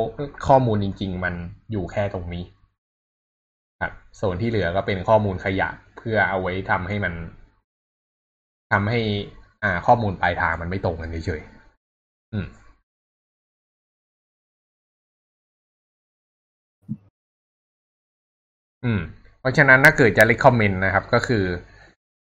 [0.47, 1.33] ข้อมูลจริง ๆ มัน
[1.71, 2.43] อยู่แค่ตรงนี้
[3.81, 7.13] ครับส่วนที่เหลือก็เป็นข้อมูลขยะเพื่อเอาไว้ทำให้มัน
[8.71, 8.99] ทำให้
[9.63, 12.47] อ่าข้อมูลปลายทางมันไม่ตรงกันเฉยๆอืม
[18.85, 19.01] อืม
[19.39, 21.43] เพราะฉะนั้นถ้าเกิดจะ recommend นะครับ ก็คือ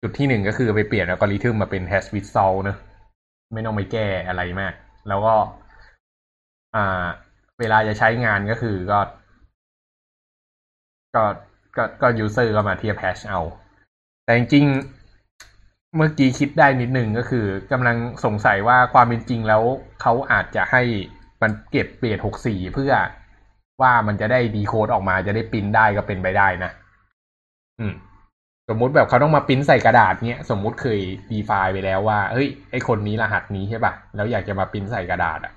[0.01, 2.77] จุดที่หนึ่งก็คือไปเปลี่ยนอัลกอริทึมมาเป็น hash with salt เนอะ
[3.53, 4.73] ไม่ต้องไปแก้อะไรมาก
[5.07, 5.35] แล้วก็
[6.75, 7.05] อ่า
[7.59, 8.99] เวลาจะใช้งานก็คือก็
[11.15, 11.23] ก็
[11.77, 13.39] ก็ก็ user ก็มาเทียบ hash เอา
[14.25, 14.65] แต่จริง
[15.95, 19.63] เมื่อกี้คิดได้นิดนึงก็คือกำลังสงสัยว่าความเป็นจริงแล้ว
[20.01, 20.83] เขาอาจจะให้
[21.41, 22.93] มันเก็บ base หกสี่เพื่อ
[23.81, 26.71] ว่ามันจะได้ decode ออกมาจะได้ปริ้นได้ก็เป็นไปได้นะ
[27.79, 27.93] อืม
[28.69, 30.99] สมมุติแบบเขาต้องมาปริ้นใส่กระดาษเนี้ย สมมุติเคย
[31.31, 35.53] ดีไฟไปแล้วว่า เฮ้ย ไอคนนี้รหัสนี้ใช่ปะแล้วอยากจะมาปริ้นใส่กระดาษอะ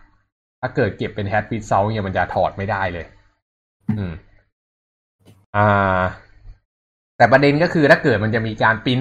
[0.60, 3.06] ถ้าเกิดเก็บเป็นแฮชฟิตเซลเนี่ยมันจะถอดไม่ได้เลย
[3.98, 4.12] อืม
[5.56, 6.00] อ่า
[7.16, 9.00] แต่ประเด็นก็คือถ้าเกิดมันจะมีการปริ้น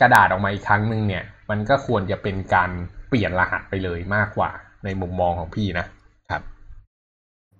[0.00, 2.70] กระดาษออกมาอีกครั้งหนึ่งเนี่ย มันก็ควรจะเป็นการ
[3.08, 4.50] เปลี่ยนรหัสไปเลยมากกว่า
[4.84, 5.86] ในมุมมองของพี่นะ
[6.30, 6.42] ครับ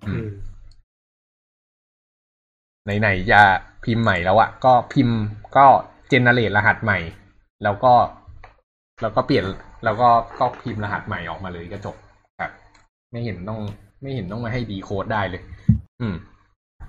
[0.07, 0.25] อืม
[2.99, 3.41] ไหนๆจะ
[3.85, 5.17] พิมพ์ใหม่แล้วอะก็พิมพ์
[5.57, 5.65] ก็
[6.09, 6.99] เจเนเรตรหัสใหม่
[7.63, 7.93] แล้วก็
[9.01, 9.45] แล้วก็เปลี่ยน
[9.85, 10.09] แล้วก็
[10.39, 11.95] ก็พิมพ์รหัสใหม่ออกมาเลยก็จบ
[12.39, 12.51] ครับ
[13.11, 13.59] ไม่เห็นต้อง
[14.01, 15.41] ไม่เห็นต้องมาให้ดีโคดได้เลย
[16.01, 16.15] อืม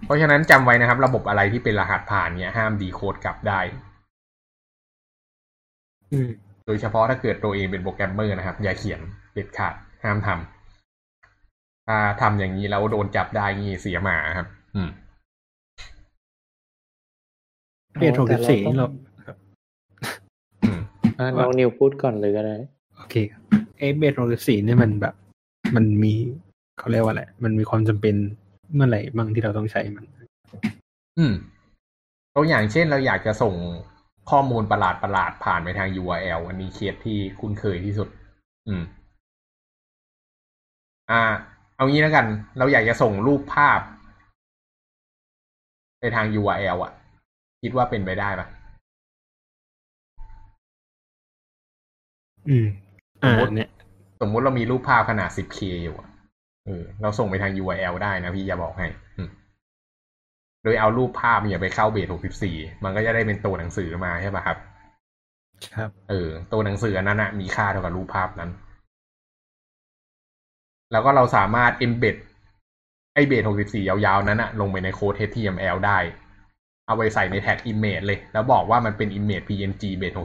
[0.04, 3.60] เพราะฉะนั้นจำไว้นะครับ ระบบอะไรที่เป็นรหัสผ่านเนี่ย ห้ามดีโคดกลับได้
[6.12, 6.30] อืม
[6.66, 9.00] โดยเฉพาะถ้าเกิดตัวเองเป็นโปรแกรมเมอร์นะครับ อย่าเขียน
[9.34, 9.74] เด็ดขาด
[10.04, 14.88] ห้ามทำถ้าทำอย่างนี้แล้วโดนจับได้นี่เสียหมาครับ อืม
[17.98, 18.86] เบสหกสิบสี่นี่เรา
[20.62, 20.80] อืม
[21.18, 22.56] อะน้องนิวพูดก่อนเลยก็ได้
[22.96, 23.42] โอเคครับ
[23.78, 25.14] เอเบสหกสิบสี่นี่มันแบบ
[25.74, 26.14] มันมี
[26.78, 28.14] เขาเรียกว่าอะไร มันมีความจำเป็น
[28.74, 30.04] เมื่อไหร่บ้างที่เราต้องใช้มัน
[31.18, 31.32] อืม
[32.34, 33.54] ตัวอย่างเช่นเราอยากจะส่ง
[34.30, 38.08] ข้อมูลประหลาดประหลาดๆผ่านไปทาง URL อันนี้เคสที่คุ้นเคยที่สุด
[38.68, 38.82] อืม
[41.10, 41.22] อ่า
[41.76, 42.26] เอางี้แล้วกัน
[42.58, 43.80] เราอยากจะส่งรูปภาพ
[46.00, 46.92] ไปทาง URL อะ
[47.62, 48.46] คิดว่าเป็นไปได้ปะ
[52.48, 52.66] อืม
[53.22, 53.68] อ่าสมมุติเนี่ย
[54.20, 56.08] สมมุติเรามีรูปภาพขนาด 10K อยู่อะ
[56.66, 58.86] เออเราส่งไปทาง URL ได้นะพี่จะบอกให้
[59.18, 59.30] อืม
[60.62, 62.08] โดยเอารูปภาพเนี่ยไปเข้าเบส
[62.46, 64.56] 64มันก็จะได้เป็นตัวหนังสือมาใช่ปะครับ
[65.74, 68.50] ครับ เออ ตัวหนังสืออันนั้นนะมีค่าเท่ากับรูปภาพนั้น
[70.92, 72.16] แล้วก็เราสามารถ embed
[73.14, 75.98] ไอ base64 ยาวๆ นั้นอะลงไปในโค้ด HTML ได้
[76.90, 80.22] เอาไปใส่ในแท็ก image เลย แล้วบอกว่ามันเป็น image PNG base64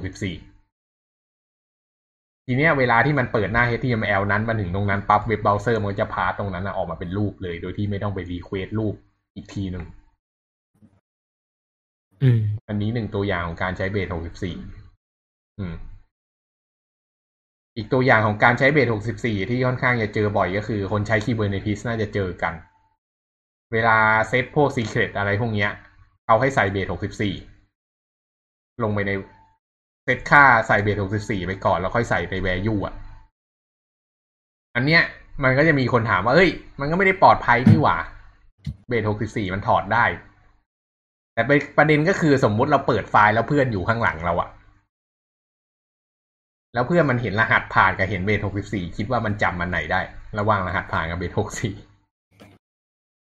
[2.46, 8.96] ทีเนี้ยเวลาที่มันเปิดหน้า HTML นั้นมันถึงตรงนั้นปั๊บ web browser มันก็จะพาตรงนั้นนะออกมาเป็นรูปเลย โดยที่ไม่ต้องไป request รูป
[9.36, 9.86] อีกทีหนึ่ง
[12.24, 15.76] อืมอันนี้หนึ่งตัวอย่างของการใช้ base64 อืม
[17.78, 18.90] อีกตัวอย่างของการใช้เบส
[19.20, 22.54] 64 ที่ค่อนข้างจะเจอบ่อยก็คือ คนใช้ Kubernetes น่าจะเจอกัน
[23.74, 23.98] เวลา
[24.30, 25.72] เซตพวก Secret อะไรพวกเนี้ย
[26.28, 26.88] เอาให้ใส่เบส
[27.82, 29.12] 64ลงไปใน
[30.04, 32.94] เซตค่าใส่เบส64ไปก่อน แล้วค่อยใส่ใน value อะ
[34.76, 35.02] อันเนี้ย
[35.44, 36.50] มันก็จะมีคนถามว่า เอ้ย
[36.80, 37.98] มันก็ไม่ได้ปลอดภัยนี่หว่า
[38.90, 40.06] เบส64มันถอดได้
[41.34, 41.42] แต่
[41.78, 44.50] ประเด็นก็คือสมมุติเราเปิดไฟล์แล้วเพื่อนอยู่ข้างหลังเราอะ
[46.74, 50.02] แล้วเพื่อนมันเห็นรหัสผ่านกับเห็นเบสหกสิบสี่คิดว่ามันจำมันไหนได้
[50.40, 51.74] ระหว่างรหัสผ่านกับเบสหกสี่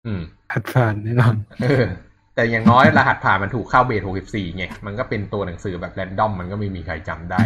[0.06, 0.22] อืม
[0.54, 1.86] หัดผ่านแน่นอนเออ
[2.38, 7.42] แต่อย่างน้อยรหัสผ่านมันถูกเข้าเบสหกสิบสี่ไง มันก็เป็นตัวหนังสือแบบแรนดอมมันก็ไม่มีใครจำได้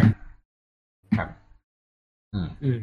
[1.18, 1.28] ครับ
[2.34, 2.78] อืมอืม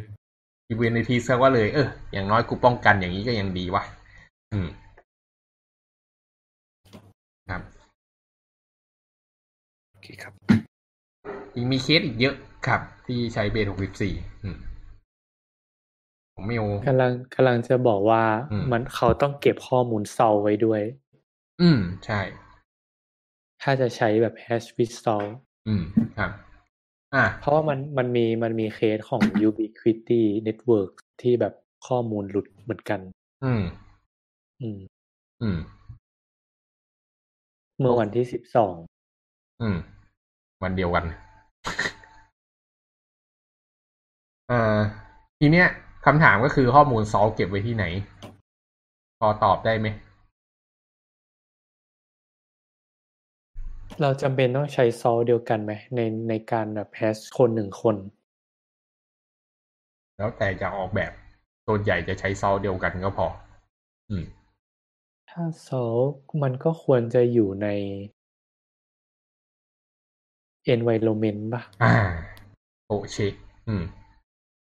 [0.68, 3.84] อีเวนในทีเซอร์ว่าเลย เอออย่างน้อยกูป้องกันอย่างนี้ก็ยังดีวะ
[4.53, 4.68] อืม
[7.49, 7.62] ครับ
[9.91, 10.34] โอเคครับ
[11.53, 12.36] อีกมีเคสอีกเยอะ
[12.68, 14.57] ครับ ที่ใช้เบสหกสิบสี่อืม
[16.36, 20.84] ผมไม่โอกำลังกำลังจะบอกว่าอืมมันเขาต้องเก็บข้อมูลเซาไว้ด้วย
[21.62, 22.22] อืม ใช่
[23.62, 25.26] ถ้าจะใช้แบบ hash with sol
[25.68, 25.84] อืม
[26.18, 26.32] ครับ
[27.14, 30.91] อ่า เพราะว่ามันมันมีมันมีเคสของ ubiquity network
[31.22, 31.53] ที่แบบ
[31.88, 32.99] ข้อมูลหลุดเหมือนกัน
[33.43, 33.64] อืม
[34.62, 34.80] อืม
[35.41, 35.57] อืม
[37.80, 38.76] เมื่อวันที่สิบสอง
[39.62, 39.78] อืม
[40.64, 41.05] วันเดียวกัน
[44.47, 44.80] เอ่อ
[45.39, 45.68] ทีเนี้ย
[46.05, 47.86] คำถามก็คือข้อมูลซอลเก็บไว้ที่ไหน
[49.20, 49.88] พอตอบได้ไหม
[54.02, 57.95] เราจำเป็นต้องใช้ซอลเดียวกันไหม ในในการแบบ hash คนหนึ่งคน
[60.18, 61.12] แล้วแต่จะออกแบบ
[61.68, 63.28] ส่วนใหญ่จะใช้ซอลเดียวกันก็พอ
[64.10, 64.24] อืม
[65.30, 65.95] ถ้าซอล
[66.41, 67.68] มันก็ควรจะอยู่ใน
[70.74, 71.93] environment ป่ะ อ่า
[72.88, 73.34] โอเชค
[73.68, 73.84] อืม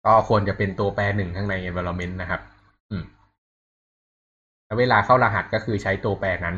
[0.06, 2.42] ก็ควรจะเป็นตัวแปรหนึ่งข้างใน environment นะครับ
[2.92, 3.04] อืม
[4.66, 6.56] แล้วเวลาเข้ารหัสก็คือใช้ตัวแปรนั้น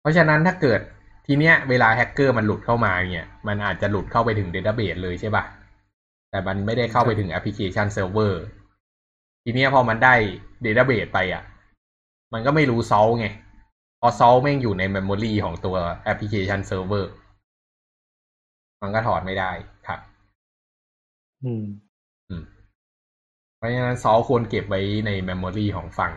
[0.00, 0.80] เพราะฉะนั้นถ้าเกิด
[1.26, 5.44] ทีเนี้ยเวลาแฮกเกอร์มันหลุดเข้ามาเนี่ยมันอาจจะหลุดเข้าไปถึง Database เลยใช่ปะ
[6.30, 8.42] แต่มันไม่ได้เข้าไปถึง application server
[9.44, 10.14] ทีเนี้ยพอมันได้
[10.64, 11.42] Database ไปอะ
[12.32, 13.26] มันก็ไม่รู้ salt ไง
[14.00, 17.10] พอ salt แม่งอยู่ใน memory ของตัว application server
[18.82, 19.50] มันก็ถอดไม่ได้
[19.86, 20.00] ครับ
[21.44, 21.64] อืม
[22.28, 22.44] อืม
[23.56, 26.12] เพราะฉะนั้น salt ควรเก็บไว้ใน memory ของฝั่ง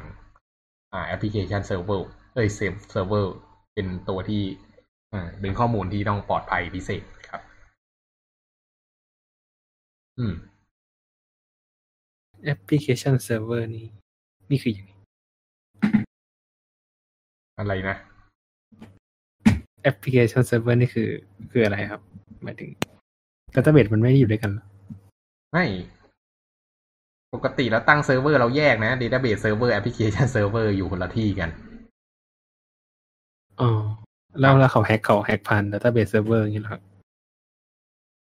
[0.94, 3.34] อ่า application server เอ้ยเซฟเซิร์ฟเวอร์
[3.74, 4.69] เป็นตัวที่อ่า
[5.42, 7.42] เป็นข้อมูลที่ต้องปลอดภัยพิเศษครับ
[10.20, 10.34] อืม
[12.44, 13.86] application server นี่
[14.52, 14.92] นี่คือยังไง
[17.60, 17.96] อะไรนะ
[19.84, 21.10] แอปพลิเคชันเซิร์ฟเวอร์นี่คือ
[21.52, 22.02] คืออะไรครับ
[22.44, 22.70] หมายถึง
[23.54, 24.66] database มันไม่ได้อยู่ด้วยกันเหรอ
[25.52, 25.66] ไม่
[27.34, 31.50] ปกติแล้วตั้งเซิร์ฟเวอร์เราแยกนะ Database Server Application Server อยู่คนละที่กัน
[33.62, 33.70] อ๋อ
[34.40, 36.82] แล้วแล้วเขาแฮกเขาแฮกผ่าน database server อย่างนี้เหรอครับ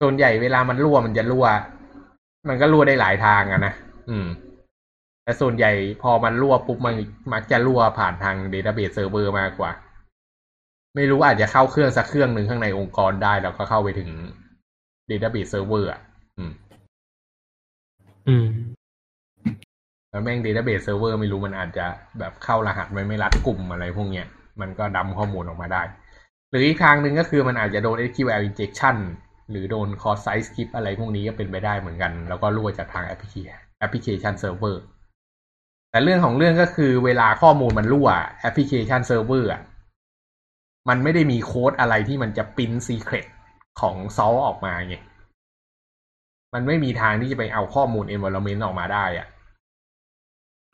[0.02, 1.46] ส่วนใหญ่เวลามันรั่วมันจะรั่ว
[2.48, 3.72] มันก็รั่วได้หลายทางอะนะ
[4.10, 4.26] อืม
[5.24, 5.72] แต่ส่วนใหญ่
[6.02, 6.94] พอมันรั่วปุ๊บมัน
[7.32, 9.70] มักจะรั่วผ่านทาง Database Server มากกว่า
[10.94, 14.10] ไม่รู้อาจจะเข้าเครื่องสักเครื่องหนึ่งข้างในองค์กรได้แล้วก็เข้าไปถึง
[15.10, 16.00] Database Server อะ
[16.38, 16.52] อืม
[18.28, 18.46] อืม
[20.10, 21.86] แล้วแม่ง Database Server ไม่รู้มันอาจจะ
[22.18, 24.26] แบบเข้ารหัสไม่ไม่รัดกลุ่มอะไรพวกเนี้ย
[24.62, 25.82] มันก็ dump ข้อมูลออกมาได้
[26.50, 28.96] หรืออีกทางหนึ่งก็คือมันอาจจะโดน SQL injection
[29.50, 34.82] หรือโดน cross site script อะไรพวกนี้ก็เป็นไปได้เหมือนกัน แล้วก็รั่วจากทาง application application server
[35.90, 38.08] แต่เรื่องของเรื่องก็คือเวลาข้อมูลมันรั่ว
[38.40, 39.50] application server
[40.88, 43.26] มันไม่ได้มีโค้ดอะไรที่มันจะ print secret
[43.80, 44.96] ของ salt ออกมาไง
[46.54, 49.26] มันไม่มีทางที่จะไปเอาข้อมูล environment ออกมาได้อะ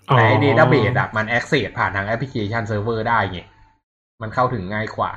[0.07, 3.41] แต่ไอ้ database อะมัน access ผ่านทาง application server ได้ไง
[4.23, 5.11] มันเข้าถึงง่ายกว่า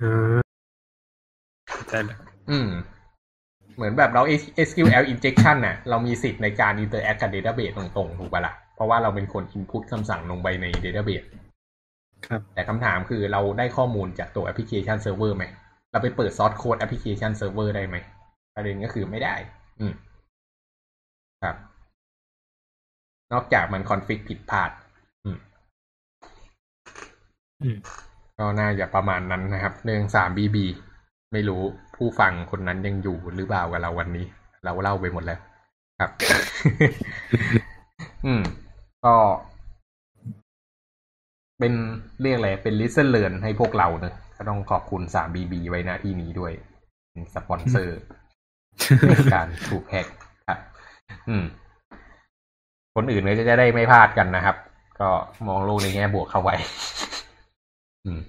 [0.00, 0.38] อ่า
[1.68, 2.18] เข้าใจแล้ว
[2.50, 2.68] อืม
[3.76, 4.22] เหมือนแบบเรา
[4.68, 11.26] SQL injection น่ะ เรามีสิทธิ์ในการ interact กับ database ตรงๆ ถูกปะละ่ะ เพราะว่าเราเป็นคน input คำสั่งลงไปใน database
[12.26, 15.44] ครับ แต่คำถามคือเราได้ข้อมูลจากตัว application server ไหม
[15.90, 17.96] เราไปเปิด source code application server ได้ไหม
[18.54, 19.34] ประเด็นก็คือไม่ได้
[19.80, 19.94] อืม
[21.42, 21.56] ครับ
[23.32, 24.85] นอกจากมัน config ผิดพลาดอืม
[27.62, 27.78] อืม
[28.38, 30.64] ก็น่าจะประมาณนั้นนะครับ เรื่องสามบีบี
[31.32, 31.62] ไม่รู้
[31.96, 34.24] ผู้ฟังคนนั้นยังอยู่หรือเปล่ากับเราวันนี้
[34.64, 35.40] เราเล่าไปหมดแล้ว
[36.00, 36.10] ครับ
[38.26, 38.42] อืม
[39.04, 39.14] ก็
[41.58, 41.72] เป็น
[42.20, 46.52] เรียกอะไรเป็น lesson learned ให้พวกเราเนอะก็ต้องขอบคุณสามบีบีไว้หน้าที่นี้ด้วย
[47.10, 47.98] เป็นสปอนเซอร์
[49.08, 50.06] ในการถูกแฮก
[50.48, 50.58] ครับ
[51.28, 51.44] อืม
[52.94, 54.56] คนอื่นก็จะได้ไม่พลาดกันนะครับ
[55.00, 55.10] ก็
[55.46, 56.54] มองโลกในแง่บวกเข้าไว้
[58.06, 58.20] อืม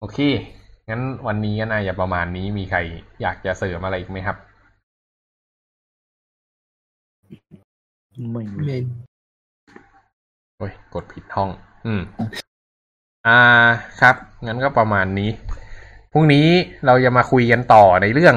[0.00, 0.18] โอเค
[0.88, 2.78] งั้นวันนี้ก็น่าจะประมาณนี้มีใคร
[3.22, 4.36] อยากจะเสริมอะไรอีกไหมครับ
[8.32, 8.78] ไม่มีไม่
[10.56, 11.50] โอ้ย กดผิดห้อง
[11.86, 12.02] อืม
[13.26, 13.40] อ่า
[14.00, 14.16] ครับ
[14.46, 15.30] งั้นก็ประมาณนี้
[16.12, 16.46] พรุ่งนี้
[16.86, 18.36] เราจะมาคุยกันต่อในเรื่อง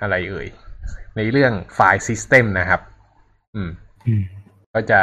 [0.00, 0.48] อะไรเอ่ย
[1.16, 2.80] ในเรื่อง file system นะครับ
[3.54, 3.70] อืม
[4.06, 4.22] อืม
[4.74, 5.00] ก็จะ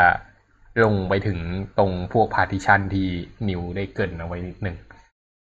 [0.84, 1.40] ลงไปถึง
[1.78, 3.08] ตรงพวก partition ที่
[3.50, 4.78] นิวได้เกริ่นเอาไว้นิดหนึ่ง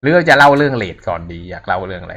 [0.01, 2.16] หรือเราจะเล่าเรื่อง RAID ก่อนดี อยากเล่าเรื่องอะไร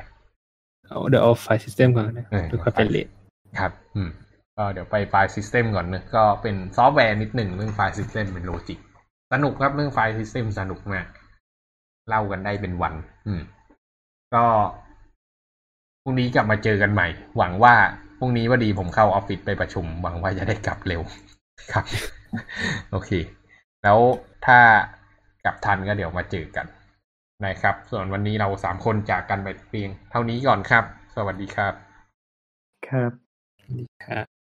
[0.88, 3.07] เอาเดี๋ยวเอา file system ก่อนนะเออดูค่อยเป็น late
[3.59, 4.09] ครับ อืม
[4.57, 8.80] ก็เดี๋ยวไป file system ก่อนเนอะก็เป็นซอฟต์แวร์นิดหนึ่งเรื่อง file system เป็น logic
[9.34, 11.05] สนุกครับเรื่อง file system สนุกมาก
[12.09, 12.93] เล่ากันได้เป็นวัน
[13.28, 13.41] อืม
[14.34, 14.43] ก็
[16.03, 17.07] พรุ่งนี้กลับมาเจอกันใหม่
[17.38, 17.76] หวังว่า
[18.18, 21.01] พรุ่งนี้ว่าดีผมเข้าออฟฟิศไปประชุมหวังว่าจะได้กลับเร็ว
[21.74, 21.86] ครับ
[22.91, 23.11] โอเค
[23.84, 23.99] แล้ว
[24.45, 24.59] ถ้า
[25.45, 26.67] กลับทันก็เดี๋ยวมาเจอกัน
[27.45, 30.84] นะครับ ส่วนวันนี้เราสามคนจากกันไปเพียงเท่านี้ก่อนครับ
[31.15, 31.73] สวัสดีครับ
[32.88, 33.11] ครับ
[33.57, 34.40] สวัสดีครับ